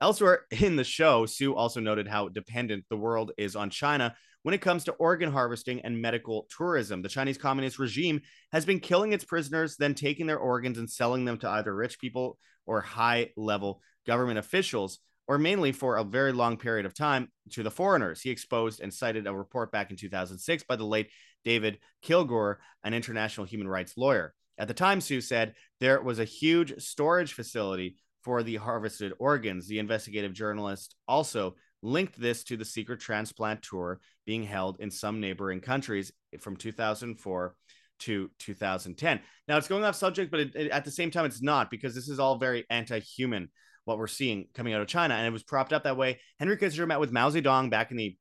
elsewhere 0.00 0.42
in 0.50 0.76
the 0.76 0.84
show, 0.84 1.26
Su 1.26 1.54
also 1.54 1.80
noted 1.80 2.06
how 2.06 2.28
dependent 2.28 2.84
the 2.88 2.96
world 2.96 3.32
is 3.38 3.56
on 3.56 3.70
China 3.70 4.14
when 4.42 4.54
it 4.54 4.60
comes 4.60 4.84
to 4.84 4.92
organ 4.92 5.30
harvesting 5.30 5.80
and 5.82 6.00
medical 6.00 6.46
tourism. 6.56 7.02
The 7.02 7.08
Chinese 7.08 7.38
Communist 7.38 7.78
regime 7.78 8.22
has 8.52 8.64
been 8.64 8.80
killing 8.80 9.12
its 9.12 9.24
prisoners, 9.24 9.76
then 9.76 9.94
taking 9.94 10.26
their 10.26 10.38
organs 10.38 10.78
and 10.78 10.90
selling 10.90 11.24
them 11.24 11.38
to 11.38 11.48
either 11.48 11.74
rich 11.74 11.98
people 11.98 12.38
or 12.66 12.80
high 12.80 13.30
level 13.36 13.82
government 14.06 14.38
officials 14.38 14.98
or 15.30 15.38
mainly 15.38 15.70
for 15.70 15.96
a 15.96 16.02
very 16.02 16.32
long 16.32 16.56
period 16.56 16.84
of 16.84 16.92
time 16.92 17.28
to 17.50 17.62
the 17.62 17.70
foreigners. 17.70 18.20
He 18.20 18.30
exposed 18.30 18.80
and 18.80 18.92
cited 18.92 19.28
a 19.28 19.32
report 19.32 19.70
back 19.70 19.92
in 19.92 19.96
2006 19.96 20.64
by 20.64 20.74
the 20.74 20.84
late 20.84 21.08
David 21.44 21.78
Kilgour, 22.02 22.56
an 22.82 22.94
international 22.94 23.46
human 23.46 23.68
rights 23.68 23.96
lawyer. 23.96 24.34
At 24.58 24.66
the 24.66 24.74
time, 24.74 25.00
Su 25.00 25.20
said 25.20 25.54
there 25.78 26.02
was 26.02 26.18
a 26.18 26.24
huge 26.24 26.82
storage 26.82 27.34
facility 27.34 27.94
for 28.24 28.42
the 28.42 28.56
harvested 28.56 29.12
organs. 29.20 29.68
The 29.68 29.78
investigative 29.78 30.32
journalist 30.32 30.96
also 31.06 31.54
linked 31.80 32.20
this 32.20 32.42
to 32.44 32.56
the 32.56 32.64
secret 32.64 32.98
transplant 32.98 33.62
tour 33.62 34.00
being 34.26 34.42
held 34.42 34.80
in 34.80 34.90
some 34.90 35.20
neighboring 35.20 35.60
countries 35.60 36.10
from 36.40 36.56
2004 36.56 37.54
to 38.00 38.30
2010. 38.40 39.20
Now 39.46 39.58
it's 39.58 39.68
going 39.68 39.84
off 39.84 39.94
subject, 39.94 40.32
but 40.32 40.40
it, 40.40 40.56
it, 40.56 40.70
at 40.72 40.84
the 40.84 40.90
same 40.90 41.12
time, 41.12 41.24
it's 41.24 41.40
not 41.40 41.70
because 41.70 41.94
this 41.94 42.08
is 42.08 42.18
all 42.18 42.36
very 42.36 42.64
anti-human. 42.68 43.48
What 43.84 43.98
we're 43.98 44.06
seeing 44.06 44.48
coming 44.54 44.74
out 44.74 44.82
of 44.82 44.88
China, 44.88 45.14
and 45.14 45.26
it 45.26 45.32
was 45.32 45.42
propped 45.42 45.72
up 45.72 45.84
that 45.84 45.96
way. 45.96 46.20
Henry 46.38 46.56
Kissinger 46.56 46.86
met 46.86 47.00
with 47.00 47.12
Mao 47.12 47.30
Zedong 47.30 47.70
back 47.70 47.90
in 47.90 47.96
the 47.96 48.16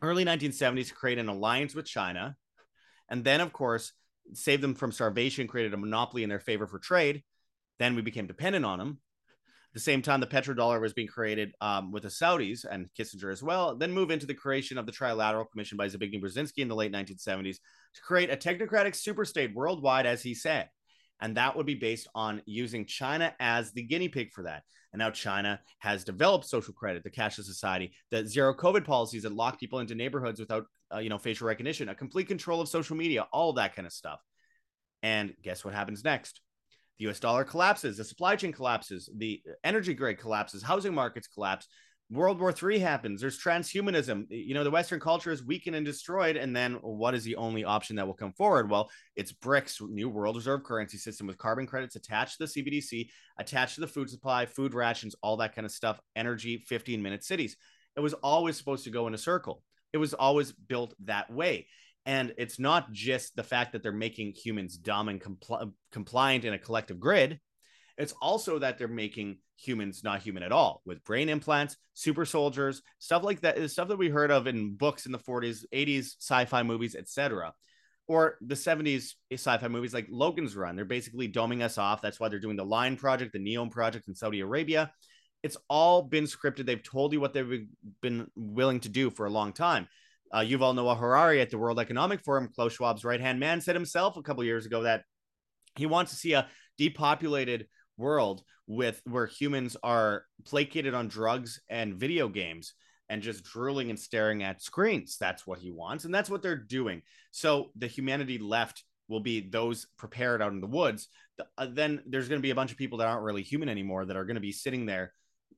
early 0.00 0.24
1970s 0.24 0.88
to 0.88 0.94
create 0.94 1.18
an 1.18 1.28
alliance 1.28 1.74
with 1.74 1.86
China, 1.86 2.36
and 3.08 3.24
then, 3.24 3.40
of 3.40 3.52
course, 3.52 3.92
saved 4.32 4.62
them 4.62 4.74
from 4.74 4.92
starvation, 4.92 5.46
created 5.46 5.74
a 5.74 5.76
monopoly 5.76 6.22
in 6.22 6.28
their 6.28 6.40
favor 6.40 6.66
for 6.66 6.78
trade. 6.78 7.22
Then 7.78 7.94
we 7.96 8.02
became 8.02 8.26
dependent 8.26 8.64
on 8.64 8.78
them. 8.78 8.98
At 9.72 9.74
the 9.74 9.80
same 9.80 10.02
time, 10.02 10.20
the 10.20 10.26
petrodollar 10.26 10.80
was 10.80 10.92
being 10.92 11.08
created 11.08 11.54
um, 11.62 11.92
with 11.92 12.02
the 12.02 12.10
Saudis 12.10 12.66
and 12.70 12.90
Kissinger 12.98 13.32
as 13.32 13.42
well. 13.42 13.74
Then 13.74 13.90
move 13.90 14.10
into 14.10 14.26
the 14.26 14.34
creation 14.34 14.76
of 14.76 14.84
the 14.84 14.92
Trilateral 14.92 15.50
Commission 15.50 15.78
by 15.78 15.88
Zbigniew 15.88 16.22
Brzezinski 16.22 16.58
in 16.58 16.68
the 16.68 16.74
late 16.74 16.92
1970s 16.92 17.56
to 17.94 18.02
create 18.02 18.30
a 18.30 18.36
technocratic 18.36 18.92
superstate 18.92 19.54
worldwide, 19.54 20.04
as 20.04 20.22
he 20.22 20.34
said. 20.34 20.68
And 21.22 21.38
that 21.38 21.56
would 21.56 21.64
be 21.64 21.74
based 21.74 22.06
on 22.14 22.42
using 22.44 22.84
China 22.84 23.34
as 23.40 23.72
the 23.72 23.82
guinea 23.82 24.08
pig 24.08 24.32
for 24.32 24.42
that. 24.42 24.62
And 24.92 25.00
now 25.00 25.10
China 25.10 25.60
has 25.78 26.04
developed 26.04 26.46
social 26.46 26.74
credit, 26.74 27.02
the 27.02 27.10
cashless 27.10 27.44
society, 27.44 27.92
the 28.10 28.26
zero 28.26 28.54
COVID 28.54 28.84
policies 28.84 29.22
that 29.22 29.32
lock 29.32 29.58
people 29.58 29.78
into 29.78 29.94
neighborhoods 29.94 30.38
without, 30.38 30.66
uh, 30.94 30.98
you 30.98 31.08
know, 31.08 31.18
facial 31.18 31.46
recognition, 31.46 31.88
a 31.88 31.94
complete 31.94 32.28
control 32.28 32.60
of 32.60 32.68
social 32.68 32.96
media, 32.96 33.26
all 33.32 33.54
that 33.54 33.74
kind 33.74 33.86
of 33.86 33.92
stuff. 33.92 34.20
And 35.02 35.34
guess 35.42 35.64
what 35.64 35.74
happens 35.74 36.04
next? 36.04 36.40
The 36.98 37.08
US 37.08 37.20
dollar 37.20 37.44
collapses, 37.44 37.96
the 37.96 38.04
supply 38.04 38.36
chain 38.36 38.52
collapses, 38.52 39.08
the 39.16 39.42
energy 39.64 39.94
grid 39.94 40.18
collapses, 40.18 40.62
housing 40.62 40.94
markets 40.94 41.26
collapse. 41.26 41.66
World 42.12 42.40
War 42.40 42.52
III 42.52 42.78
happens. 42.78 43.22
There's 43.22 43.40
transhumanism. 43.40 44.26
You 44.28 44.52
know, 44.52 44.64
the 44.64 44.70
Western 44.70 45.00
culture 45.00 45.32
is 45.32 45.42
weakened 45.42 45.74
and 45.74 45.86
destroyed. 45.86 46.36
And 46.36 46.54
then 46.54 46.74
what 46.82 47.14
is 47.14 47.24
the 47.24 47.36
only 47.36 47.64
option 47.64 47.96
that 47.96 48.06
will 48.06 48.12
come 48.12 48.34
forward? 48.34 48.70
Well, 48.70 48.90
it's 49.16 49.32
BRICS, 49.32 49.80
new 49.88 50.10
world 50.10 50.36
reserve 50.36 50.62
currency 50.62 50.98
system 50.98 51.26
with 51.26 51.38
carbon 51.38 51.66
credits 51.66 51.96
attached 51.96 52.36
to 52.36 52.46
the 52.46 52.62
CBDC, 52.62 53.08
attached 53.38 53.76
to 53.76 53.80
the 53.80 53.86
food 53.86 54.10
supply, 54.10 54.44
food 54.44 54.74
rations, 54.74 55.16
all 55.22 55.38
that 55.38 55.54
kind 55.54 55.64
of 55.64 55.72
stuff, 55.72 55.98
energy, 56.14 56.58
15 56.68 57.00
minute 57.00 57.24
cities. 57.24 57.56
It 57.96 58.00
was 58.00 58.12
always 58.14 58.58
supposed 58.58 58.84
to 58.84 58.90
go 58.90 59.06
in 59.06 59.14
a 59.14 59.18
circle. 59.18 59.62
It 59.94 59.98
was 59.98 60.12
always 60.12 60.52
built 60.52 60.94
that 61.04 61.32
way. 61.32 61.66
And 62.04 62.34
it's 62.36 62.58
not 62.58 62.92
just 62.92 63.36
the 63.36 63.44
fact 63.44 63.72
that 63.72 63.82
they're 63.82 63.92
making 63.92 64.34
humans 64.34 64.76
dumb 64.76 65.08
and 65.08 65.20
compl- 65.20 65.72
compliant 65.92 66.44
in 66.44 66.52
a 66.52 66.58
collective 66.58 67.00
grid. 67.00 67.40
It's 67.98 68.14
also 68.20 68.58
that 68.58 68.78
they're 68.78 68.88
making 68.88 69.38
humans 69.56 70.02
not 70.02 70.22
human 70.22 70.42
at 70.42 70.52
all 70.52 70.82
with 70.84 71.04
brain 71.04 71.28
implants, 71.28 71.76
super 71.94 72.24
soldiers, 72.24 72.82
stuff 72.98 73.22
like 73.22 73.40
that, 73.40 73.70
stuff 73.70 73.88
that 73.88 73.98
we 73.98 74.08
heard 74.08 74.30
of 74.30 74.46
in 74.46 74.74
books 74.74 75.06
in 75.06 75.12
the 75.12 75.18
40s, 75.18 75.64
80s, 75.72 76.16
sci-fi 76.18 76.62
movies, 76.62 76.94
etc. 76.94 77.52
Or 78.08 78.38
the 78.40 78.54
70s 78.54 79.12
sci-fi 79.32 79.68
movies 79.68 79.94
like 79.94 80.08
Logan's 80.10 80.56
Run. 80.56 80.76
They're 80.76 80.84
basically 80.84 81.30
doming 81.30 81.62
us 81.62 81.78
off. 81.78 82.02
That's 82.02 82.18
why 82.18 82.28
they're 82.28 82.40
doing 82.40 82.56
the 82.56 82.64
Line 82.64 82.96
Project, 82.96 83.32
the 83.32 83.38
Neom 83.38 83.70
Project 83.70 84.08
in 84.08 84.14
Saudi 84.14 84.40
Arabia. 84.40 84.92
It's 85.42 85.56
all 85.68 86.02
been 86.02 86.24
scripted. 86.24 86.66
They've 86.66 86.82
told 86.82 87.12
you 87.12 87.20
what 87.20 87.32
they've 87.32 87.66
been 88.00 88.28
willing 88.36 88.80
to 88.80 88.88
do 88.88 89.10
for 89.10 89.26
a 89.26 89.30
long 89.30 89.52
time. 89.52 89.88
Uh, 90.32 90.38
Yuval 90.38 90.74
Noah 90.74 90.94
Harari 90.94 91.40
at 91.40 91.50
the 91.50 91.58
World 91.58 91.78
Economic 91.78 92.22
Forum, 92.22 92.48
Klaus 92.54 92.76
Schwab's 92.76 93.04
right 93.04 93.20
hand 93.20 93.38
man, 93.38 93.60
said 93.60 93.76
himself 93.76 94.16
a 94.16 94.22
couple 94.22 94.42
years 94.44 94.64
ago 94.64 94.82
that 94.84 95.02
he 95.76 95.84
wants 95.84 96.12
to 96.12 96.16
see 96.16 96.32
a 96.32 96.48
depopulated 96.78 97.66
world 97.96 98.42
with 98.66 99.00
where 99.04 99.26
humans 99.26 99.76
are 99.82 100.24
placated 100.44 100.94
on 100.94 101.08
drugs 101.08 101.60
and 101.68 101.94
video 101.94 102.28
games 102.28 102.74
and 103.08 103.22
just 103.22 103.44
drooling 103.44 103.90
and 103.90 103.98
staring 103.98 104.42
at 104.42 104.62
screens. 104.62 105.16
That's 105.18 105.46
what 105.46 105.58
he 105.58 105.70
wants, 105.70 106.04
and 106.04 106.14
that's 106.14 106.30
what 106.30 106.42
they're 106.42 106.56
doing. 106.56 107.02
So 107.30 107.70
the 107.76 107.86
humanity 107.86 108.38
left 108.38 108.84
will 109.08 109.20
be 109.20 109.48
those 109.48 109.86
prepared 109.98 110.40
out 110.40 110.52
in 110.52 110.60
the 110.60 110.66
woods. 110.66 111.08
Uh, 111.58 111.66
then 111.70 112.02
there's 112.06 112.28
going 112.28 112.40
to 112.40 112.46
be 112.46 112.50
a 112.50 112.54
bunch 112.54 112.72
of 112.72 112.78
people 112.78 112.98
that 112.98 113.08
aren't 113.08 113.24
really 113.24 113.42
human 113.42 113.68
anymore 113.68 114.04
that 114.04 114.16
are 114.16 114.24
going 114.24 114.36
to 114.36 114.40
be 114.40 114.52
sitting 114.52 114.86
there 114.86 115.12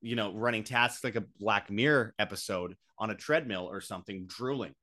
you 0.05 0.17
know, 0.17 0.35
running 0.35 0.63
tasks 0.63 1.03
like 1.03 1.17
a 1.17 1.25
Black 1.41 1.71
Mirror 1.71 2.15
episode 2.19 2.77
on 2.99 3.11
a 3.11 3.15
treadmill 3.15 3.67
or 3.69 3.81
something, 3.81 4.27
drooling. 4.27 4.75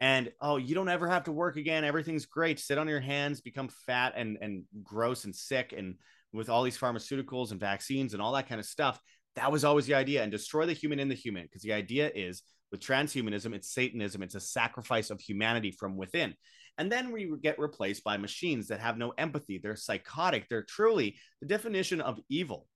And 0.00 0.32
oh, 0.40 0.56
you 0.56 0.76
don't 0.76 0.88
ever 0.88 1.08
have 1.08 1.24
to 1.24 1.32
work 1.32 1.56
again. 1.56 1.84
Everything's 1.84 2.26
great. 2.26 2.60
Sit 2.60 2.78
on 2.78 2.88
your 2.88 3.00
hands, 3.00 3.40
become 3.40 3.68
fat 3.86 4.14
and 4.16 4.38
and 4.40 4.64
gross 4.82 5.24
and 5.24 5.34
sick, 5.34 5.74
and 5.76 5.96
with 6.32 6.48
all 6.48 6.62
these 6.62 6.78
pharmaceuticals 6.78 7.50
and 7.50 7.60
vaccines 7.60 8.14
and 8.14 8.22
all 8.22 8.32
that 8.32 8.48
kind 8.48 8.60
of 8.60 8.66
stuff. 8.66 8.98
That 9.36 9.52
was 9.52 9.64
always 9.64 9.86
the 9.86 9.94
idea, 9.94 10.22
and 10.22 10.30
destroy 10.30 10.66
the 10.66 10.72
human 10.72 10.98
in 10.98 11.08
the 11.08 11.14
human. 11.14 11.44
Because 11.44 11.62
the 11.62 11.72
idea 11.72 12.10
is 12.14 12.42
with 12.70 12.80
transhumanism, 12.80 13.54
it's 13.54 13.72
Satanism. 13.72 14.22
It's 14.22 14.34
a 14.34 14.40
sacrifice 14.40 15.10
of 15.10 15.20
humanity 15.20 15.70
from 15.70 15.96
within. 15.96 16.34
And 16.78 16.90
then 16.90 17.12
we 17.12 17.30
get 17.42 17.58
replaced 17.58 18.02
by 18.02 18.16
machines 18.16 18.68
that 18.68 18.80
have 18.80 18.96
no 18.96 19.12
empathy. 19.18 19.58
They're 19.58 19.76
psychotic. 19.76 20.48
They're 20.48 20.64
truly 20.64 21.16
the 21.40 21.46
definition 21.46 22.00
of 22.00 22.18
evil. 22.28 22.66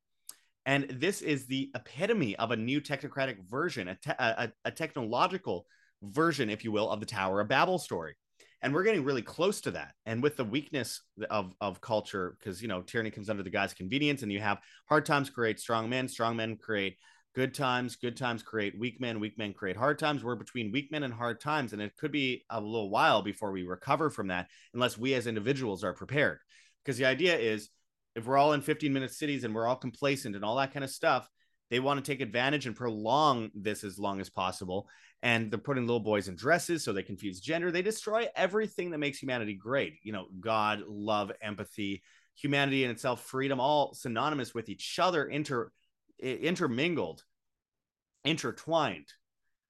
And 0.66 0.88
this 0.90 1.22
is 1.22 1.46
the 1.46 1.70
epitome 1.74 2.36
of 2.36 2.50
a 2.50 2.56
new 2.56 2.80
technocratic 2.80 3.36
version, 3.48 3.88
a, 3.88 3.94
te- 3.94 4.10
a, 4.18 4.52
a 4.64 4.70
technological 4.70 5.64
version, 6.02 6.50
if 6.50 6.64
you 6.64 6.72
will, 6.72 6.90
of 6.90 7.00
the 7.00 7.06
Tower 7.06 7.40
of 7.40 7.48
Babel 7.48 7.78
story. 7.78 8.16
And 8.62 8.72
we're 8.72 8.84
getting 8.84 9.04
really 9.04 9.22
close 9.22 9.60
to 9.62 9.70
that. 9.72 9.92
And 10.06 10.22
with 10.22 10.36
the 10.36 10.44
weakness 10.44 11.02
of, 11.30 11.54
of 11.60 11.80
culture, 11.80 12.36
because, 12.38 12.62
you 12.62 12.68
know, 12.68 12.82
tyranny 12.82 13.10
comes 13.10 13.28
under 13.28 13.42
the 13.42 13.50
guise 13.50 13.72
of 13.72 13.78
convenience, 13.78 14.22
and 14.22 14.32
you 14.32 14.40
have 14.40 14.58
hard 14.88 15.04
times 15.04 15.30
create 15.30 15.60
strong 15.60 15.90
men, 15.90 16.08
strong 16.08 16.36
men 16.36 16.56
create 16.56 16.96
good 17.34 17.52
times, 17.52 17.96
good 17.96 18.16
times 18.16 18.42
create 18.42 18.78
weak 18.78 18.98
men, 18.98 19.20
weak 19.20 19.36
men 19.36 19.52
create 19.52 19.76
hard 19.76 19.98
times. 19.98 20.24
We're 20.24 20.36
between 20.36 20.72
weak 20.72 20.90
men 20.90 21.02
and 21.02 21.12
hard 21.12 21.38
times. 21.38 21.74
And 21.74 21.82
it 21.82 21.94
could 21.98 22.10
be 22.10 22.44
a 22.48 22.58
little 22.58 22.88
while 22.88 23.20
before 23.20 23.52
we 23.52 23.62
recover 23.64 24.08
from 24.08 24.28
that, 24.28 24.48
unless 24.72 24.96
we 24.96 25.12
as 25.12 25.26
individuals 25.26 25.84
are 25.84 25.92
prepared. 25.92 26.38
Because 26.82 26.96
the 26.96 27.04
idea 27.04 27.36
is 27.36 27.68
if 28.14 28.24
we're 28.24 28.38
all 28.38 28.54
in 28.54 28.62
15 28.62 28.90
minute 28.90 29.12
cities 29.12 29.44
and 29.44 29.54
we're 29.54 29.66
all 29.66 29.76
complacent 29.76 30.34
and 30.34 30.44
all 30.44 30.56
that 30.56 30.72
kind 30.72 30.82
of 30.82 30.90
stuff, 30.90 31.28
they 31.70 31.78
want 31.78 32.02
to 32.02 32.10
take 32.10 32.22
advantage 32.22 32.66
and 32.66 32.74
prolong 32.74 33.50
this 33.54 33.84
as 33.84 33.98
long 33.98 34.20
as 34.20 34.30
possible. 34.30 34.88
And 35.22 35.50
they're 35.50 35.58
putting 35.58 35.86
little 35.86 36.00
boys 36.00 36.28
in 36.28 36.36
dresses 36.36 36.84
so 36.84 36.92
they 36.92 37.02
confuse 37.02 37.40
gender. 37.40 37.70
They 37.70 37.82
destroy 37.82 38.28
everything 38.36 38.90
that 38.90 38.98
makes 38.98 39.18
humanity 39.18 39.54
great. 39.54 39.94
You 40.02 40.12
know, 40.12 40.26
God, 40.40 40.82
love, 40.86 41.32
empathy, 41.40 42.02
humanity 42.36 42.84
in 42.84 42.90
itself, 42.90 43.22
freedom, 43.22 43.58
all 43.58 43.94
synonymous 43.94 44.54
with 44.54 44.68
each 44.68 44.98
other, 44.98 45.24
inter 45.24 45.70
intermingled, 46.18 47.22
intertwined. 48.24 49.06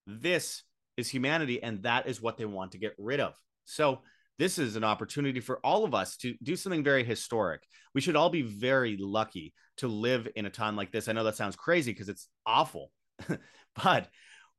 This 0.06 0.62
is 0.96 1.08
humanity, 1.08 1.62
and 1.62 1.82
that 1.82 2.06
is 2.06 2.20
what 2.20 2.36
they 2.36 2.44
want 2.44 2.72
to 2.72 2.78
get 2.78 2.94
rid 2.98 3.20
of. 3.20 3.34
So 3.64 4.00
this 4.38 4.58
is 4.58 4.76
an 4.76 4.84
opportunity 4.84 5.40
for 5.40 5.58
all 5.64 5.84
of 5.84 5.94
us 5.94 6.16
to 6.18 6.34
do 6.42 6.56
something 6.56 6.84
very 6.84 7.04
historic. 7.04 7.62
We 7.94 8.00
should 8.00 8.16
all 8.16 8.30
be 8.30 8.42
very 8.42 8.96
lucky 8.98 9.54
to 9.78 9.88
live 9.88 10.28
in 10.36 10.46
a 10.46 10.50
time 10.50 10.76
like 10.76 10.92
this. 10.92 11.08
I 11.08 11.12
know 11.12 11.24
that 11.24 11.36
sounds 11.36 11.56
crazy 11.56 11.92
because 11.92 12.08
it's 12.08 12.28
awful, 12.44 12.90
but 13.82 14.08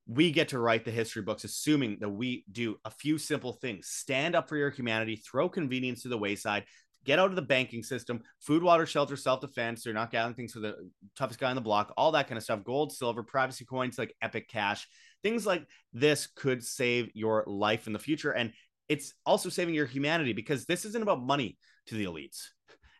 we 0.07 0.31
get 0.31 0.49
to 0.49 0.59
write 0.59 0.85
the 0.85 0.91
history 0.91 1.21
books 1.21 1.43
assuming 1.43 1.97
that 1.99 2.09
we 2.09 2.45
do 2.51 2.77
a 2.85 2.89
few 2.89 3.17
simple 3.17 3.53
things 3.53 3.87
stand 3.87 4.35
up 4.35 4.47
for 4.47 4.57
your 4.57 4.69
humanity, 4.69 5.17
throw 5.17 5.49
convenience 5.49 6.01
to 6.03 6.07
the 6.07 6.17
wayside, 6.17 6.63
get 7.03 7.19
out 7.19 7.29
of 7.29 7.35
the 7.35 7.41
banking 7.41 7.83
system, 7.83 8.21
food, 8.39 8.63
water, 8.63 8.85
shelter, 8.85 9.15
self 9.15 9.41
defense. 9.41 9.83
They're 9.83 9.93
not 9.93 10.11
gathering 10.11 10.35
things 10.35 10.53
for 10.53 10.59
the 10.59 10.75
toughest 11.15 11.39
guy 11.39 11.49
on 11.49 11.55
the 11.55 11.61
block, 11.61 11.93
all 11.97 12.11
that 12.13 12.27
kind 12.27 12.37
of 12.37 12.43
stuff. 12.43 12.63
Gold, 12.63 12.93
silver, 12.93 13.23
privacy 13.23 13.65
coins 13.65 13.97
like 13.97 14.15
Epic 14.21 14.47
Cash, 14.47 14.87
things 15.23 15.45
like 15.45 15.65
this 15.93 16.27
could 16.27 16.63
save 16.63 17.09
your 17.13 17.43
life 17.45 17.87
in 17.87 17.93
the 17.93 17.99
future. 17.99 18.31
And 18.31 18.53
it's 18.87 19.13
also 19.25 19.49
saving 19.49 19.75
your 19.75 19.85
humanity 19.85 20.33
because 20.33 20.65
this 20.65 20.85
isn't 20.85 21.03
about 21.03 21.21
money 21.21 21.57
to 21.87 21.95
the 21.95 22.05
elites. 22.05 22.47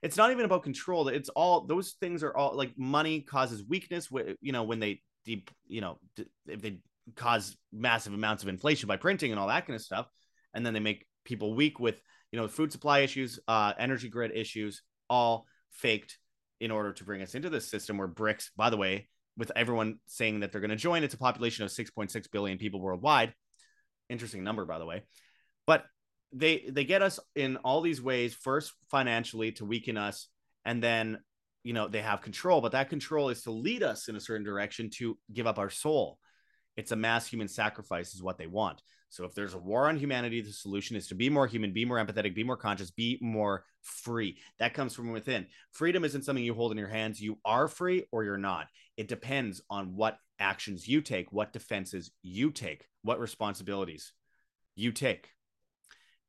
It's 0.04 0.18
not 0.18 0.32
even 0.32 0.46
about 0.46 0.64
control. 0.64 1.08
It's 1.08 1.30
all 1.30 1.66
those 1.66 1.96
things 2.00 2.24
are 2.24 2.36
all 2.36 2.56
like 2.56 2.78
money 2.78 3.22
causes 3.22 3.64
weakness. 3.68 4.10
You 4.42 4.52
know 4.52 4.64
when 4.64 4.80
they 4.80 5.02
you 5.26 5.82
know 5.82 6.00
if 6.48 6.62
they 6.62 6.80
cause 7.16 7.56
massive 7.72 8.14
amounts 8.14 8.44
of 8.44 8.50
inflation 8.50 8.88
by 8.88 8.98
printing 8.98 9.32
and 9.32 9.40
all 9.40 9.48
that 9.48 9.66
kind 9.66 9.76
of 9.76 9.82
stuff, 9.82 10.08
and 10.54 10.66
then 10.66 10.74
they 10.74 10.80
make 10.80 11.06
people 11.24 11.54
weak 11.54 11.80
with 11.80 12.02
you 12.32 12.40
know 12.40 12.48
food 12.48 12.72
supply 12.72 13.00
issues, 13.00 13.40
uh, 13.48 13.74
energy 13.78 14.10
grid 14.10 14.32
issues, 14.34 14.82
all 15.10 15.46
faked 15.72 16.18
in 16.60 16.72
order 16.72 16.92
to 16.94 17.04
bring 17.04 17.22
us 17.22 17.36
into 17.36 17.50
this 17.50 17.70
system 17.70 17.98
where 17.98 18.08
BRICS, 18.08 18.50
by 18.56 18.70
the 18.70 18.78
way, 18.78 19.08
with 19.38 19.52
everyone 19.56 20.00
saying 20.08 20.40
that 20.40 20.52
they're 20.52 20.62
going 20.62 20.72
to 20.72 20.76
join, 20.76 21.04
it's 21.04 21.14
a 21.14 21.20
population 21.20 21.64
of 21.64 21.72
6.6 21.72 22.32
billion 22.32 22.58
people 22.58 22.82
worldwide. 22.82 23.34
Interesting 24.10 24.44
number, 24.44 24.66
by 24.66 24.80
the 24.80 24.86
way. 24.86 25.04
But 25.66 25.86
they 26.34 26.66
they 26.70 26.84
get 26.84 27.02
us 27.02 27.20
in 27.36 27.58
all 27.58 27.82
these 27.82 28.02
ways 28.02 28.34
first 28.34 28.74
financially 28.90 29.54
to 29.54 29.66
weaken 29.66 29.96
us 29.98 30.28
and 30.66 30.84
then 30.84 31.20
you 31.64 31.74
know 31.74 31.88
they 31.88 32.02
have 32.02 32.22
control. 32.22 32.62
But 32.62 32.74
that 32.74 32.90
control 32.90 33.30
is 33.30 33.44
to 33.44 33.52
lead 33.52 33.84
us 33.84 34.08
in 34.08 34.16
a 34.16 34.22
certain 34.22 34.46
direction 34.46 34.90
to 34.98 35.18
give 35.34 35.48
up 35.48 35.60
our 35.60 35.70
soul 35.70 36.18
it's 36.78 36.92
a 36.92 36.96
mass 36.96 37.28
human 37.28 37.48
sacrifice 37.48 38.14
is 38.14 38.24
what 38.24 38.38
they 38.38 38.48
want. 38.48 38.82
So 39.10 39.26
if 39.26 39.34
there's 39.34 39.54
a 39.54 39.60
war 39.60 39.88
on 39.88 39.98
humanity 39.98 40.42
the 40.42 40.52
solution 40.52 40.96
is 40.96 41.08
to 41.08 41.16
be 41.16 41.30
more 41.30 41.48
human 41.48 41.74
be 41.74 41.86
more 41.86 41.98
empathetic 41.98 42.36
be 42.36 42.44
more 42.44 42.58
conscious 42.58 42.92
be 42.92 43.18
more 43.22 43.64
free. 43.82 44.38
That 44.60 44.74
comes 44.74 44.94
from 44.94 45.12
within. 45.12 45.48
Freedom 45.72 46.04
isn't 46.04 46.24
something 46.24 46.44
you 46.44 46.54
hold 46.54 46.72
in 46.72 46.78
your 46.78 46.88
hands. 46.88 47.22
You 47.22 47.40
are 47.46 47.68
free 47.68 48.06
or 48.12 48.24
you're 48.24 48.38
not. 48.38 48.68
It 48.96 49.08
depends 49.08 49.62
on 49.70 49.96
what 49.96 50.18
actions 50.40 50.88
you 50.88 51.02
take 51.02 51.32
what 51.32 51.52
defenses 51.52 52.12
you 52.22 52.52
take 52.52 52.86
what 53.02 53.20
responsibilities 53.20 54.14
you 54.76 54.92
take. 54.92 55.30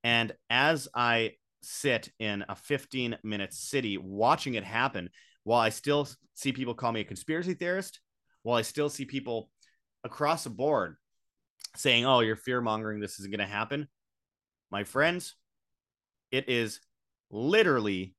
And 0.02 0.33
as 0.49 0.88
I 0.95 1.33
sit 1.62 2.11
in 2.19 2.45
a 2.49 2.55
15 2.55 3.19
minute 3.23 3.52
city 3.52 3.99
watching 3.99 4.55
it 4.55 4.64
happen 4.64 5.11
while 5.45 5.61
I 5.61 5.69
still 5.71 6.09
see 6.35 6.52
people 6.52 6.75
call 6.75 6.93
me 6.93 7.00
a 7.00 7.05
conspiracy 7.05 7.55
theorist, 7.55 8.00
while 8.43 8.59
I 8.59 8.62
still 8.62 8.88
see 8.88 9.05
people 9.05 9.50
across 10.05 10.45
the 10.45 10.50
board 10.50 10.97
saying, 11.76 12.07
oh, 12.07 12.21
you're 12.21 12.37
fear 12.37 12.61
mongering, 12.61 13.00
this 13.00 13.19
isn't 13.19 13.31
going 13.31 13.47
to 13.47 13.52
happen. 13.52 13.88
My 14.71 14.85
friends, 14.85 15.35
it 16.31 16.49
is 16.49 16.81
literally 17.31 18.14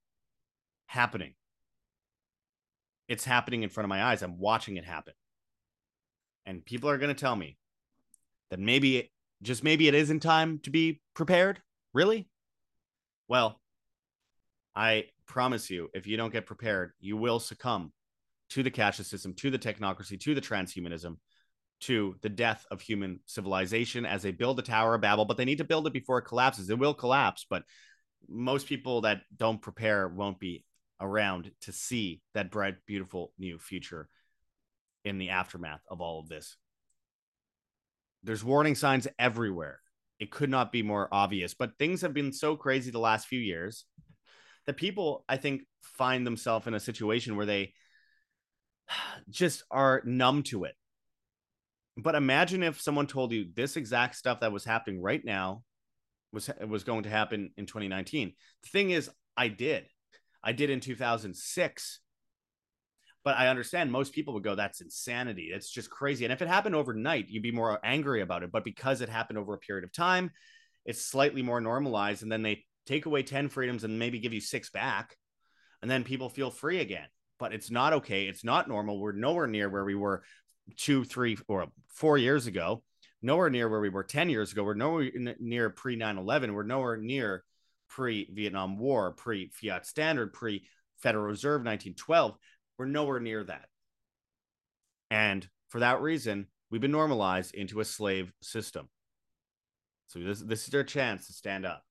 happening. 0.86 1.34
It's 3.08 3.26
happening 3.26 3.64
in 3.64 3.70
front 3.70 3.86
of 3.86 3.90
my 3.90 4.04
eyes. 4.04 4.22
I'm 4.22 4.40
watching 4.40 4.78
it 4.78 4.86
happen. 4.86 5.14
And 6.46 6.66
people 6.66 6.90
are 6.90 6.98
going 6.98 7.14
to 7.14 7.20
tell 7.20 7.36
me 7.36 7.58
that 8.50 8.60
maybe, 8.60 9.12
just 9.42 9.64
maybe 9.64 9.88
it 9.88 9.96
isn't 9.96 10.22
time 10.22 10.60
to 10.64 10.70
be 10.70 11.02
prepared. 11.14 11.62
Really? 11.94 12.28
Well, 13.28 13.60
I 14.76 15.06
promise 15.28 15.70
you, 15.70 15.90
if 15.94 16.08
you 16.08 16.18
don't 16.18 16.34
get 16.34 16.46
prepared, 16.46 16.94
you 17.00 17.18
will 17.18 17.40
succumb 17.40 17.92
to 18.50 18.64
the 18.64 18.72
cashless 18.72 19.06
system, 19.06 19.34
to 19.36 19.52
the 19.52 19.60
technocracy, 19.60 20.20
to 20.22 20.34
the 20.34 20.42
transhumanism, 20.42 21.18
to 21.82 22.16
the 22.22 22.30
death 22.30 22.66
of 22.72 22.82
human 22.82 23.20
civilization 23.26 24.06
as 24.06 24.22
they 24.22 24.32
build 24.32 24.58
the 24.58 24.64
Tower 24.64 24.96
of 24.96 25.02
Babel. 25.02 25.26
But 25.26 25.38
they 25.38 25.46
need 25.46 25.60
to 25.60 25.64
build 25.64 25.88
it 25.88 25.94
before 25.94 26.20
it 26.20 26.24
collapses. 26.26 26.70
It 26.70 26.80
will 26.80 26.94
collapse, 26.94 27.46
but 27.50 27.64
most 28.28 28.68
people 28.68 29.02
that 29.02 29.22
don't 29.36 29.62
prepare 29.62 30.08
won't 30.08 30.40
be 30.40 30.66
around 31.00 31.52
to 31.62 31.72
see 31.72 32.22
that 32.34 32.52
bright, 32.52 32.76
beautiful 32.86 33.32
new 33.38 33.58
future 33.58 34.10
in 35.06 35.18
the 35.18 35.30
aftermath 35.30 35.82
of 35.90 36.02
all 36.02 36.20
of 36.20 36.28
this. 36.28 36.58
There's 38.24 38.44
warning 38.44 38.76
signs 38.76 39.08
everywhere 39.18 39.80
it 40.20 40.32
could 40.32 40.50
not 40.50 40.72
be 40.72 40.84
more 40.84 41.08
obvious. 41.12 41.54
But 41.54 41.78
things 41.80 42.02
have 42.02 42.14
been 42.14 42.34
so 42.34 42.56
crazy 42.56 42.92
the 42.92 43.00
last 43.00 43.28
few 43.28 43.40
years 43.40 43.86
that 44.66 44.78
people, 44.78 45.24
I 45.28 45.38
think, 45.38 45.62
find 45.82 46.28
themselves 46.28 46.68
in 46.68 46.74
a 46.74 46.80
situation 46.80 47.36
where 47.36 47.46
they 47.46 47.74
just 49.30 49.64
are 49.72 50.02
numb 50.06 50.44
to 50.44 50.66
it. 50.66 50.76
But 52.02 52.16
imagine 52.16 52.64
if 52.64 52.82
someone 52.82 53.08
told 53.08 53.32
you 53.32 53.48
this 53.54 53.78
exact 53.78 54.16
stuff 54.16 54.42
that 54.42 54.52
was 54.52 54.66
happening 54.66 55.02
right 55.02 55.24
now 55.24 55.64
was 56.32 56.50
was 56.68 56.84
going 56.84 57.04
to 57.04 57.10
happen 57.10 57.52
in 57.58 57.66
2019. 57.66 58.34
The 58.64 58.70
thing 58.70 58.92
is, 58.92 59.10
I 59.36 59.48
did. 59.48 59.86
I 60.44 60.54
did 60.54 60.70
in 60.70 60.80
2006 60.80 62.00
but 63.24 63.38
I 63.38 63.50
understand 63.50 63.92
most 63.92 64.14
people 64.14 64.34
would 64.34 64.44
go, 64.44 64.56
that's 64.56 64.82
insanity. 64.82 65.52
It's 65.54 65.70
just 65.70 65.90
crazy. 65.90 66.26
And 66.26 66.34
if 66.34 66.42
it 66.42 66.48
happened 66.48 66.76
overnight, 66.76 67.30
you'd 67.30 67.44
be 67.44 67.52
more 67.52 67.80
angry 67.84 68.22
about 68.22 68.44
it. 68.44 68.52
But 68.52 68.64
because 68.64 69.02
it 69.02 69.10
happened 69.10 69.38
over 69.38 69.54
a 69.54 69.60
period 69.60 69.84
of 69.84 69.92
time, 69.92 70.32
it's 70.86 71.06
slightly 71.06 71.42
more 71.42 71.60
normalized. 71.60 72.24
And 72.24 72.32
then 72.32 72.44
they 72.44 72.66
take 72.86 73.06
away 73.06 73.24
10 73.24 73.50
freedoms 73.50 73.84
and 73.84 74.00
maybe 74.00 74.20
give 74.20 74.34
you 74.34 74.42
six 74.42 74.70
back. 74.70 75.16
And 75.82 75.92
then 75.92 76.04
people 76.04 76.30
feel 76.30 76.50
free 76.50 76.80
again. 76.80 77.08
But 77.40 77.54
it's 77.54 77.70
not 77.70 77.94
okay. 77.94 78.24
It's 78.24 78.44
not 78.44 78.68
normal. 78.68 79.00
We're 79.00 79.12
nowhere 79.12 79.48
near 79.48 79.70
where 79.70 79.86
we 79.86 79.96
were 79.96 80.24
two, 80.78 81.04
three, 81.04 81.38
or 81.48 81.68
four 81.88 82.18
years 82.18 82.48
ago. 82.48 82.84
Nowhere 83.22 83.50
near 83.50 83.68
where 83.68 83.82
we 83.82 83.90
were 83.90 84.04
10 84.04 84.30
years 84.30 84.52
ago. 84.52 84.64
We're 84.64 84.76
nowhere 84.76 85.10
near 85.40 85.70
pre 85.70 85.96
9 85.96 86.18
11. 86.18 86.54
We're 86.54 86.64
nowhere 86.64 86.98
near 86.98 87.44
pre 87.90 88.30
Vietnam 88.32 88.78
War, 88.78 89.12
pre 89.12 89.50
Fiat 89.50 89.86
Standard, 89.86 90.34
pre 90.34 90.66
Federal 90.98 91.26
Reserve 91.26 91.62
1912 91.62 92.38
we're 92.80 92.86
nowhere 92.86 93.20
near 93.20 93.44
that. 93.44 93.66
And 95.12 95.48
for 95.68 95.80
that 95.82 96.02
reason, 96.02 96.48
we've 96.72 96.82
been 96.82 96.92
normalized 96.92 97.54
into 97.54 97.82
a 97.82 97.86
slave 97.86 98.32
system. 98.42 98.88
So 100.08 100.20
this, 100.20 100.40
this 100.40 100.64
is 100.64 100.70
their 100.70 100.86
chance 100.86 101.28
to 101.28 101.34
stand 101.34 101.66
up. 101.66 101.84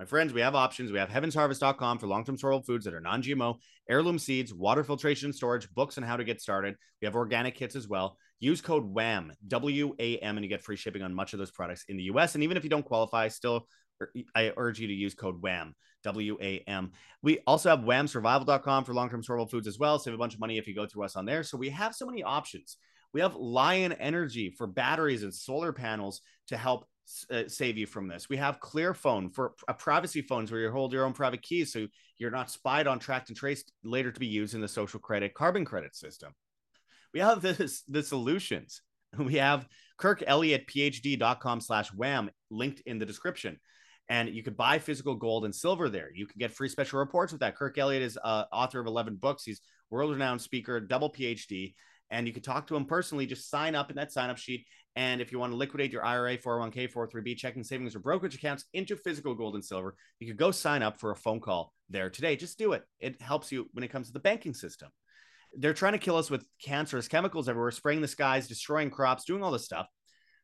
My 0.00 0.06
friends, 0.06 0.32
we 0.32 0.40
have 0.40 0.54
options. 0.54 0.90
We 0.90 0.98
have 0.98 1.10
heavensharvest.com 1.10 1.98
for 1.98 2.06
long 2.06 2.24
term 2.24 2.38
storable 2.38 2.64
foods 2.64 2.86
that 2.86 2.94
are 2.94 3.02
non 3.02 3.22
GMO, 3.22 3.58
heirloom 3.86 4.18
seeds, 4.18 4.54
water 4.54 4.82
filtration 4.82 5.30
storage, 5.30 5.70
books 5.74 5.98
on 5.98 6.04
how 6.04 6.16
to 6.16 6.24
get 6.24 6.40
started. 6.40 6.76
We 7.02 7.04
have 7.04 7.14
organic 7.14 7.54
kits 7.54 7.76
as 7.76 7.86
well. 7.86 8.16
Use 8.38 8.62
code 8.62 8.86
WAM, 8.86 9.30
W 9.46 9.94
A 9.98 10.16
M, 10.16 10.38
and 10.38 10.42
you 10.44 10.48
get 10.48 10.62
free 10.62 10.76
shipping 10.76 11.02
on 11.02 11.12
much 11.12 11.34
of 11.34 11.38
those 11.38 11.50
products 11.50 11.84
in 11.90 11.98
the 11.98 12.04
US. 12.04 12.34
And 12.34 12.42
even 12.42 12.56
if 12.56 12.64
you 12.64 12.70
don't 12.70 12.82
qualify, 12.82 13.28
still, 13.28 13.66
I 14.34 14.54
urge 14.56 14.78
you 14.80 14.86
to 14.86 14.94
use 14.94 15.12
code 15.12 15.42
WAM, 15.42 15.74
W 16.04 16.38
A 16.40 16.60
M. 16.60 16.92
We 17.20 17.40
also 17.46 17.68
have 17.68 17.80
wamsurvival.com 17.80 18.84
for 18.84 18.94
long 18.94 19.10
term 19.10 19.22
storable 19.22 19.50
foods 19.50 19.66
as 19.66 19.78
well. 19.78 19.98
Save 19.98 20.14
a 20.14 20.16
bunch 20.16 20.32
of 20.32 20.40
money 20.40 20.56
if 20.56 20.66
you 20.66 20.74
go 20.74 20.86
through 20.86 21.04
us 21.04 21.14
on 21.14 21.26
there. 21.26 21.42
So 21.42 21.58
we 21.58 21.68
have 21.68 21.94
so 21.94 22.06
many 22.06 22.22
options. 22.22 22.78
We 23.12 23.20
have 23.20 23.34
Lion 23.34 23.92
Energy 23.92 24.54
for 24.56 24.66
batteries 24.66 25.24
and 25.24 25.34
solar 25.34 25.74
panels 25.74 26.22
to 26.46 26.56
help 26.56 26.86
uh, 27.30 27.48
save 27.48 27.78
you 27.78 27.86
from 27.86 28.08
this. 28.08 28.28
We 28.28 28.36
have 28.36 28.60
Clearphone 28.60 29.34
for 29.34 29.54
uh, 29.68 29.72
privacy 29.72 30.22
phones 30.22 30.50
where 30.50 30.60
you 30.60 30.70
hold 30.70 30.92
your 30.92 31.04
own 31.04 31.12
private 31.12 31.42
keys 31.42 31.72
so 31.72 31.86
you're 32.18 32.30
not 32.30 32.50
spied 32.50 32.86
on, 32.86 32.98
tracked, 32.98 33.28
and 33.28 33.36
traced 33.36 33.72
later 33.82 34.12
to 34.12 34.20
be 34.20 34.26
used 34.26 34.54
in 34.54 34.60
the 34.60 34.68
social 34.68 35.00
credit 35.00 35.34
carbon 35.34 35.64
credit 35.64 35.94
system. 35.94 36.32
We 37.12 37.20
have 37.20 37.40
this 37.42 37.82
the 37.82 38.02
solutions. 38.02 38.82
We 39.18 39.34
have 39.34 39.66
Kirk 39.98 40.22
Elliott 40.24 40.68
PhD.com 40.68 41.60
slash 41.60 41.92
wam 41.92 42.30
linked 42.48 42.80
in 42.86 43.00
the 43.00 43.06
description 43.06 43.58
and 44.10 44.28
you 44.28 44.42
could 44.42 44.56
buy 44.56 44.80
physical 44.80 45.14
gold 45.14 45.44
and 45.44 45.54
silver 45.54 45.88
there. 45.88 46.10
You 46.12 46.26
can 46.26 46.36
get 46.38 46.50
free 46.50 46.68
special 46.68 46.98
reports 46.98 47.32
with 47.32 47.40
that. 47.42 47.56
Kirk 47.56 47.78
Elliott 47.78 48.02
is 48.02 48.18
uh, 48.22 48.44
author 48.52 48.80
of 48.80 48.88
11 48.88 49.14
books. 49.14 49.44
He's 49.44 49.60
world-renowned 49.88 50.42
speaker, 50.42 50.80
double 50.80 51.10
PhD, 51.10 51.74
and 52.10 52.26
you 52.26 52.32
can 52.32 52.42
talk 52.42 52.66
to 52.66 52.76
him 52.76 52.86
personally. 52.86 53.24
Just 53.24 53.48
sign 53.48 53.76
up 53.76 53.88
in 53.88 53.96
that 53.96 54.12
sign-up 54.12 54.36
sheet. 54.36 54.66
And 54.96 55.20
if 55.20 55.30
you 55.30 55.38
want 55.38 55.52
to 55.52 55.56
liquidate 55.56 55.92
your 55.92 56.04
IRA, 56.04 56.36
401k, 56.36 56.92
403b, 56.92 57.36
checking 57.36 57.62
savings, 57.62 57.94
or 57.94 58.00
brokerage 58.00 58.34
accounts 58.34 58.64
into 58.72 58.96
physical 58.96 59.34
gold 59.34 59.54
and 59.54 59.64
silver, 59.64 59.94
you 60.18 60.26
could 60.26 60.36
go 60.36 60.50
sign 60.50 60.82
up 60.82 60.98
for 60.98 61.12
a 61.12 61.16
phone 61.16 61.40
call 61.40 61.72
there 61.88 62.10
today. 62.10 62.36
Just 62.36 62.58
do 62.58 62.72
it. 62.72 62.82
It 62.98 63.20
helps 63.22 63.52
you 63.52 63.68
when 63.72 63.84
it 63.84 63.92
comes 63.92 64.08
to 64.08 64.12
the 64.12 64.20
banking 64.20 64.54
system. 64.54 64.88
They're 65.54 65.74
trying 65.74 65.92
to 65.92 65.98
kill 65.98 66.16
us 66.16 66.30
with 66.30 66.44
cancerous 66.64 67.08
chemicals 67.08 67.48
everywhere, 67.48 67.70
spraying 67.70 68.00
the 68.00 68.08
skies, 68.08 68.48
destroying 68.48 68.90
crops, 68.90 69.24
doing 69.24 69.42
all 69.42 69.50
this 69.50 69.64
stuff. 69.64 69.86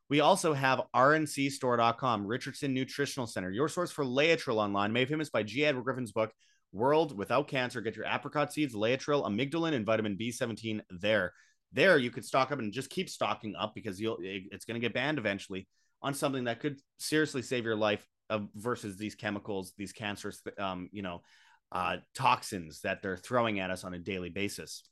We 0.09 0.21
also 0.21 0.53
have 0.53 0.83
rncstore.com, 0.95 2.27
Richardson 2.27 2.73
Nutritional 2.73 3.27
Center, 3.27 3.51
your 3.51 3.69
source 3.69 3.91
for 3.91 4.05
Laetrile 4.05 4.59
online, 4.59 4.93
made 4.93 5.09
famous 5.09 5.31
by 5.31 5.43
G. 5.43 5.65
Edward 5.65 5.83
Griffin's 5.83 6.13
book, 6.13 6.33
World 6.73 7.17
Without 7.17 7.49
Cancer. 7.49 7.81
Get 7.81 7.97
your 7.97 8.07
apricot 8.07 8.53
seeds, 8.53 8.75
Laetrile, 8.75 9.27
amygdalin, 9.27 9.75
and 9.75 9.85
vitamin 9.85 10.17
B17 10.17 10.81
there. 10.91 11.33
There, 11.77 11.99
you 11.99 12.11
could 12.11 12.25
stock 12.25 12.51
up 12.51 12.59
and 12.59 12.73
just 12.73 12.91
keep 12.91 13.09
stocking 13.09 13.55
up 13.55 13.75
because 13.75 14.01
you'll 14.01 14.19
it's 14.21 14.65
going 14.65 14.75
to 14.75 14.85
get 14.85 14.95
banned 14.95 15.19
eventually 15.19 15.69
on 16.03 16.15
something 16.15 16.45
that 16.45 16.59
could 16.59 16.81
seriously 16.99 17.43
save 17.43 17.65
your 17.65 17.77
life 17.77 18.05
versus 18.55 18.97
these 18.97 19.15
chemicals, 19.15 19.73
these 19.79 19.93
cancerous, 19.93 20.43
um, 20.59 20.89
you 20.91 21.03
know, 21.03 21.23
uh, 21.71 21.99
toxins 22.15 22.81
that 22.81 23.03
they're 23.03 23.17
throwing 23.17 23.61
at 23.61 23.71
us 23.71 23.85
on 23.85 23.95
a 23.95 23.99
daily 23.99 24.31
basis. 24.31 24.83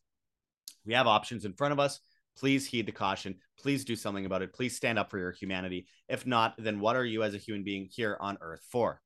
We 0.87 0.95
have 0.95 1.09
options 1.09 1.45
in 1.45 1.55
front 1.55 1.73
of 1.73 1.81
us 1.81 1.99
please 2.37 2.67
heed 2.67 2.87
the 2.87 2.93
caution. 2.93 3.37
Please 3.59 3.85
do 3.85 3.97
something 3.97 4.27
about 4.27 4.43
it. 4.43 4.53
Please 4.53 4.77
stand 4.77 4.99
up 4.99 5.11
for 5.11 5.19
your 5.19 5.33
humanity. 5.33 5.87
If 6.09 6.27
not, 6.27 6.55
then 6.59 6.81
what 6.81 6.97
are 6.97 7.05
you 7.05 7.23
as 7.23 7.35
a 7.35 7.39
human 7.39 7.65
being 7.65 7.89
here 7.91 8.17
on 8.21 8.39
earth 8.41 8.65
for? 8.71 9.01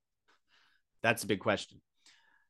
That's 1.02 1.22
a 1.22 1.26
big 1.26 1.40
question. 1.40 1.80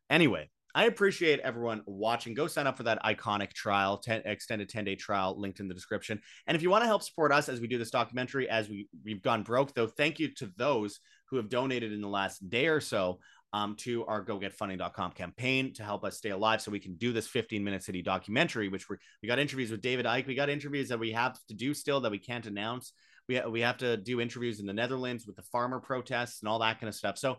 Anyway, 0.09 0.51
I 0.74 0.85
appreciate 0.85 1.40
everyone 1.40 1.83
watching. 1.87 2.35
Go 2.35 2.46
sign 2.46 2.66
up 2.66 2.76
for 2.76 2.83
that 2.85 3.02
Ickonic 3.02 3.52
trial, 3.52 3.98
10, 3.98 4.22
extended 4.24 4.68
10 4.68 4.85
day 4.85 4.94
trial 4.94 5.38
linked 5.38 5.61
in 5.61 5.68
the 5.68 5.74
description. 5.74 6.20
And 6.46 6.54
if 6.54 6.62
you 6.62 6.70
want 6.70 6.83
to 6.83 6.87
help 6.87 7.02
support 7.02 7.33
us 7.33 7.48
as 7.48 7.61
we 7.61 7.66
do 7.66 7.78
this 7.78 7.90
documentary, 7.90 8.48
as 8.48 8.68
we, 8.68 8.88
we've 9.04 9.22
gone 9.22 9.42
broke, 9.42 9.74
though, 9.74 9.87
thank 9.87 10.18
you 10.18 10.33
to 10.35 10.52
those 10.57 11.00
who 11.31 11.37
have 11.37 11.48
donated 11.48 11.92
in 11.92 12.00
the 12.00 12.09
last 12.09 12.48
day 12.48 12.68
or 12.68 12.81
so 12.81 13.18
um, 13.52 13.76
to 13.76 14.04
our 14.07 14.24
gogetfunding.com 14.24 15.12
campaign 15.12 15.72
to 15.74 15.83
help 15.83 16.04
us 16.04 16.18
stay 16.18 16.31
alive 16.31 16.61
so 16.61 16.70
we 16.70 16.81
can 16.81 16.96
do 16.96 17.12
this 17.12 17.26
15 17.26 17.64
minute 17.64 17.83
city 17.83 18.02
documentary, 18.02 18.68
which 18.68 18.88
we 18.88 18.96
we 19.22 19.28
got 19.28 19.38
interviews 19.38 19.70
with 19.70 19.81
David 19.81 20.07
Icke. 20.07 20.26
We 20.26 20.35
got 20.35 20.50
interviews 20.50 20.88
that 20.90 20.98
we 20.98 21.12
have 21.12 21.38
to 21.48 21.54
do 21.54 21.72
still 21.72 22.00
that 22.02 22.11
we 22.11 22.18
can't 22.18 22.46
announce. 22.46 22.92
We, 23.28 23.40
we 23.40 23.61
have 23.62 23.78
to 23.78 23.96
do 23.96 24.20
interviews 24.20 24.61
in 24.61 24.66
the 24.66 24.72
Netherlands 24.72 25.26
with 25.26 25.37
the 25.37 25.42
farmer 25.42 25.81
protests 25.81 26.40
and 26.40 26.48
all 26.48 26.59
that 26.59 26.81
kind 26.81 26.88
of 26.88 26.94
stuff. 26.94 27.18
So 27.18 27.38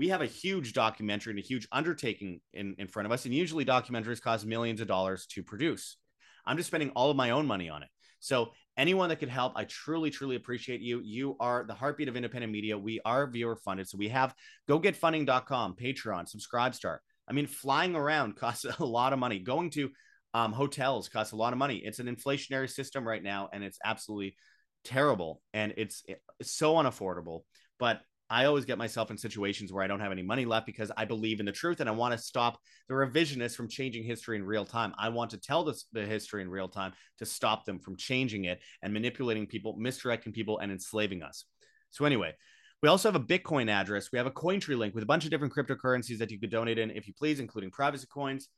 we 0.00 0.08
have 0.08 0.22
a 0.22 0.26
huge 0.26 0.72
documentary 0.72 1.32
and 1.32 1.38
a 1.38 1.46
huge 1.46 1.68
undertaking 1.70 2.40
in, 2.54 2.74
in 2.78 2.88
front 2.88 3.04
of 3.04 3.12
us. 3.12 3.26
And 3.26 3.34
usually 3.34 3.66
documentaries 3.66 4.20
cost 4.20 4.46
millions 4.46 4.80
of 4.80 4.88
dollars 4.88 5.26
to 5.32 5.42
produce. 5.42 5.98
I'm 6.46 6.56
just 6.56 6.68
spending 6.68 6.88
all 6.96 7.10
of 7.10 7.18
my 7.18 7.30
own 7.30 7.46
money 7.46 7.68
on 7.68 7.82
it. 7.82 7.90
So 8.18 8.52
anyone 8.78 9.10
that 9.10 9.16
could 9.16 9.28
help, 9.28 9.52
I 9.56 9.64
truly, 9.64 10.08
truly 10.08 10.36
appreciate 10.36 10.80
you. 10.80 11.02
You 11.04 11.36
are 11.38 11.66
the 11.68 11.74
heartbeat 11.74 12.08
of 12.08 12.16
independent 12.16 12.50
media. 12.50 12.78
We 12.78 13.00
are 13.04 13.30
viewer 13.30 13.56
funded. 13.56 13.90
So 13.90 13.98
we 13.98 14.08
have 14.08 14.34
gogetfunding.com, 14.70 15.76
Patreon, 15.76 16.34
Subscribestar. 16.34 16.96
I 17.28 17.34
mean, 17.34 17.46
flying 17.46 17.94
around 17.94 18.36
costs 18.36 18.64
a 18.64 18.82
lot 18.82 19.12
of 19.12 19.18
money. 19.18 19.38
Going 19.38 19.68
to 19.72 19.90
um, 20.32 20.54
hotels 20.54 21.10
costs 21.10 21.34
a 21.34 21.36
lot 21.36 21.52
of 21.52 21.58
money. 21.58 21.76
It's 21.76 21.98
an 21.98 22.06
inflationary 22.06 22.70
system 22.70 23.06
right 23.06 23.22
now, 23.22 23.50
and 23.52 23.62
it's 23.62 23.78
absolutely 23.84 24.34
terrible 24.82 25.42
and 25.52 25.74
it's, 25.76 26.02
it's 26.38 26.56
so 26.56 26.76
unaffordable. 26.76 27.42
But 27.78 28.00
I 28.30 28.44
always 28.44 28.64
get 28.64 28.78
myself 28.78 29.10
in 29.10 29.18
situations 29.18 29.72
where 29.72 29.82
I 29.82 29.88
don't 29.88 29.98
have 29.98 30.12
any 30.12 30.22
money 30.22 30.44
left 30.44 30.64
because 30.64 30.92
I 30.96 31.04
believe 31.04 31.40
in 31.40 31.46
the 31.46 31.52
truth 31.52 31.80
and 31.80 31.88
I 31.88 31.92
want 31.92 32.12
to 32.12 32.18
stop 32.18 32.60
the 32.88 32.94
revisionists 32.94 33.56
from 33.56 33.68
changing 33.68 34.04
history 34.04 34.36
in 34.36 34.44
real 34.44 34.64
time. 34.64 34.94
I 34.96 35.08
want 35.08 35.32
to 35.32 35.36
tell 35.36 35.64
this, 35.64 35.86
the 35.92 36.06
history 36.06 36.40
in 36.40 36.48
real 36.48 36.68
time 36.68 36.92
to 37.18 37.26
stop 37.26 37.64
them 37.64 37.80
from 37.80 37.96
changing 37.96 38.44
it 38.44 38.60
and 38.82 38.92
manipulating 38.92 39.48
people, 39.48 39.74
misdirecting 39.76 40.32
people, 40.32 40.60
and 40.60 40.70
enslaving 40.70 41.24
us. 41.24 41.44
So, 41.90 42.04
anyway, 42.04 42.34
We 42.82 42.88
also 42.88 43.10
have 43.10 43.20
a 43.20 43.24
Bitcoin 43.24 43.68
address. 43.68 44.10
We 44.10 44.18
have 44.18 44.26
a 44.26 44.30
Cointree 44.30 44.78
link 44.78 44.94
with 44.94 45.02
a 45.02 45.06
bunch 45.06 45.24
of 45.24 45.30
different 45.30 45.52
cryptocurrencies 45.52 46.18
that 46.18 46.30
you 46.30 46.40
could 46.40 46.50
donate 46.50 46.78
in 46.78 46.90
if 46.90 47.06
you 47.06 47.12
please, 47.12 47.40
including 47.40 47.70
privacy 47.70 48.06
coins. 48.10 48.48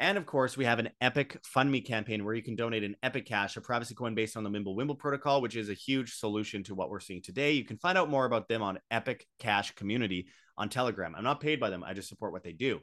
And 0.00 0.16
of 0.16 0.24
course, 0.24 0.56
we 0.56 0.64
have 0.64 0.78
an 0.78 0.88
Epic 1.02 1.38
Fund 1.44 1.70
Me 1.70 1.82
campaign 1.82 2.24
where 2.24 2.34
you 2.34 2.42
can 2.42 2.56
donate 2.56 2.84
an 2.84 2.96
Epic 3.02 3.26
Cash, 3.26 3.58
a 3.58 3.60
privacy 3.60 3.94
coin 3.94 4.14
based 4.14 4.34
on 4.34 4.42
the 4.42 4.48
Mimblewimble 4.48 4.98
protocol, 4.98 5.42
which 5.42 5.56
is 5.56 5.68
a 5.68 5.74
huge 5.74 6.14
solution 6.14 6.62
to 6.64 6.74
what 6.74 6.88
we're 6.88 7.00
seeing 7.00 7.20
today. 7.20 7.52
You 7.52 7.66
can 7.66 7.76
find 7.76 7.98
out 7.98 8.08
more 8.08 8.24
about 8.24 8.48
them 8.48 8.62
on 8.62 8.78
Epic 8.90 9.26
Cash 9.38 9.74
Community 9.74 10.28
on 10.56 10.70
Telegram. 10.70 11.14
I'm 11.14 11.22
not 11.22 11.40
paid 11.40 11.60
by 11.60 11.68
them, 11.68 11.84
I 11.84 11.92
just 11.92 12.08
support 12.08 12.32
what 12.32 12.42
they 12.42 12.52
do. 12.52 12.80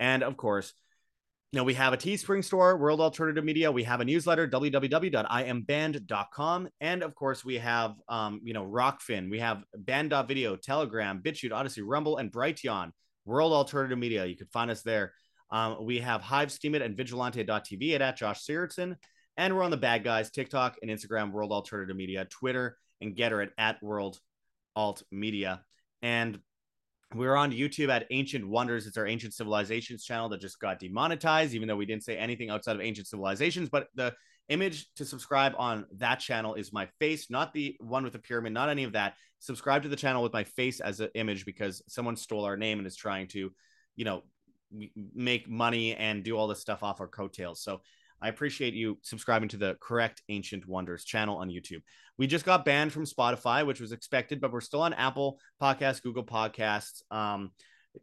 And 0.00 0.24
of 0.24 0.36
course, 0.36 0.72
you 1.52 1.58
know, 1.58 1.64
we 1.64 1.74
have 1.74 1.92
a 1.92 1.96
Teespring 1.96 2.42
store, 2.42 2.76
World 2.78 3.00
Alternative 3.00 3.44
Media. 3.44 3.70
We 3.70 3.84
have 3.84 4.00
a 4.00 4.04
newsletter, 4.04 4.48
www.iamband.com. 4.48 6.68
And 6.80 7.04
of 7.04 7.14
course, 7.14 7.44
we 7.44 7.58
have, 7.58 7.94
um, 8.08 8.40
you 8.42 8.54
know, 8.54 8.64
Rokfin. 8.64 9.30
We 9.30 9.38
have 9.38 9.62
Band.video, 9.72 10.56
Telegram, 10.56 11.22
BitChute, 11.22 11.52
Odysee, 11.52 11.84
Rumble, 11.86 12.16
and 12.16 12.32
Brighteon, 12.32 12.90
World 13.24 13.52
Alternative 13.52 13.96
Media. 13.96 14.26
You 14.26 14.36
can 14.36 14.48
find 14.48 14.68
us 14.68 14.82
there. 14.82 15.12
Um, 15.50 15.84
we 15.84 15.98
have 15.98 16.22
Hive, 16.22 16.48
Steemit, 16.48 16.82
and 16.82 16.96
Vigilante.tv 16.96 17.94
at, 17.94 18.02
at 18.02 18.16
Josh 18.16 18.44
Sigurdson. 18.44 18.96
And 19.36 19.54
we're 19.54 19.64
on 19.64 19.70
the 19.70 19.76
bad 19.76 20.04
guys, 20.04 20.30
TikTok 20.30 20.76
and 20.82 20.90
Instagram, 20.90 21.32
World 21.32 21.52
Alternative 21.52 21.96
Media, 21.96 22.24
Twitter, 22.24 22.76
and 23.00 23.16
Gettr 23.16 23.42
at, 23.42 23.52
at 23.58 23.82
World 23.82 24.18
Alt 24.76 25.02
Media. 25.10 25.62
And 26.02 26.38
we're 27.14 27.36
on 27.36 27.52
YouTube 27.52 27.90
at 27.90 28.06
Ancient 28.10 28.48
Wonders. 28.48 28.86
It's 28.86 28.96
our 28.96 29.06
Ancient 29.06 29.34
Civilizations 29.34 30.04
channel 30.04 30.28
that 30.30 30.40
just 30.40 30.58
got 30.58 30.80
demonetized, 30.80 31.54
even 31.54 31.68
though 31.68 31.76
we 31.76 31.86
didn't 31.86 32.04
say 32.04 32.16
anything 32.16 32.50
outside 32.50 32.76
of 32.76 32.82
Ancient 32.82 33.06
Civilizations. 33.06 33.68
But 33.68 33.88
the 33.94 34.14
image 34.48 34.88
to 34.96 35.04
subscribe 35.04 35.54
on 35.56 35.86
that 35.96 36.20
channel 36.20 36.54
is 36.54 36.72
my 36.72 36.88
face, 36.98 37.30
not 37.30 37.52
the 37.52 37.76
one 37.80 38.04
with 38.04 38.12
the 38.12 38.18
pyramid, 38.18 38.52
not 38.52 38.68
any 38.68 38.84
of 38.84 38.92
that. 38.92 39.14
Subscribe 39.38 39.82
to 39.82 39.88
the 39.88 39.96
channel 39.96 40.22
with 40.22 40.32
my 40.32 40.44
face 40.44 40.80
as 40.80 41.00
an 41.00 41.08
image 41.14 41.44
because 41.44 41.82
someone 41.88 42.16
stole 42.16 42.44
our 42.44 42.56
name 42.56 42.78
and 42.78 42.86
is 42.86 42.96
trying 42.96 43.28
to, 43.28 43.52
you 43.96 44.04
know, 44.04 44.22
make 45.14 45.48
money 45.48 45.94
and 45.94 46.22
do 46.22 46.36
all 46.36 46.48
this 46.48 46.60
stuff 46.60 46.82
off 46.82 47.00
our 47.00 47.08
coattails. 47.08 47.62
So 47.62 47.80
I 48.20 48.28
appreciate 48.28 48.74
you 48.74 48.98
subscribing 49.02 49.48
to 49.50 49.56
the 49.56 49.76
correct 49.80 50.22
Ancient 50.28 50.66
Wonders 50.66 51.04
channel 51.04 51.36
on 51.36 51.48
YouTube. 51.48 51.82
We 52.16 52.26
just 52.26 52.44
got 52.44 52.64
banned 52.64 52.92
from 52.92 53.04
Spotify, 53.04 53.66
which 53.66 53.80
was 53.80 53.92
expected, 53.92 54.40
but 54.40 54.52
we're 54.52 54.60
still 54.60 54.82
on 54.82 54.94
Apple 54.94 55.38
Podcasts, 55.60 56.02
Google 56.02 56.24
Podcasts, 56.24 57.02
um, 57.10 57.50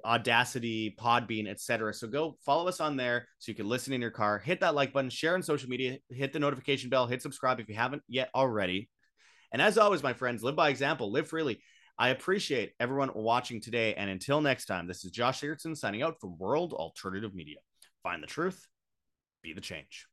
Audacy, 0.05 0.95
Podbean, 0.95 1.47
etc. 1.47 1.93
So 1.93 2.07
go 2.07 2.37
follow 2.45 2.67
us 2.67 2.79
on 2.79 2.97
there 2.97 3.27
so 3.39 3.51
you 3.51 3.55
can 3.55 3.67
listen 3.67 3.93
in 3.93 4.01
your 4.01 4.11
car. 4.11 4.39
Hit 4.39 4.59
that 4.61 4.75
like 4.75 4.93
button, 4.93 5.09
share 5.09 5.35
on 5.35 5.43
social 5.43 5.69
media, 5.69 5.97
hit 6.09 6.33
the 6.33 6.39
notification 6.39 6.89
bell, 6.89 7.07
hit 7.07 7.21
subscribe 7.21 7.59
if 7.59 7.67
you 7.67 7.75
haven't 7.75 8.03
yet 8.07 8.29
already. 8.35 8.89
And 9.51 9.61
as 9.61 9.77
always, 9.77 10.03
my 10.03 10.13
friends, 10.13 10.43
live 10.43 10.55
by 10.55 10.69
example, 10.69 11.11
live 11.11 11.27
freely. 11.27 11.61
I 12.01 12.09
appreciate 12.09 12.73
everyone 12.79 13.11
watching 13.13 13.61
today. 13.61 13.93
And 13.93 14.09
until 14.09 14.41
next 14.41 14.65
time, 14.65 14.87
this 14.87 15.05
is 15.05 15.11
Josh 15.11 15.41
Sigurdson 15.41 15.77
signing 15.77 16.01
out 16.01 16.19
from 16.19 16.35
World 16.39 16.73
Alternative 16.73 17.31
Media. 17.35 17.59
Find 18.01 18.23
the 18.23 18.27
truth, 18.27 18.67
be 19.43 19.53
the 19.53 19.61
change. 19.61 20.07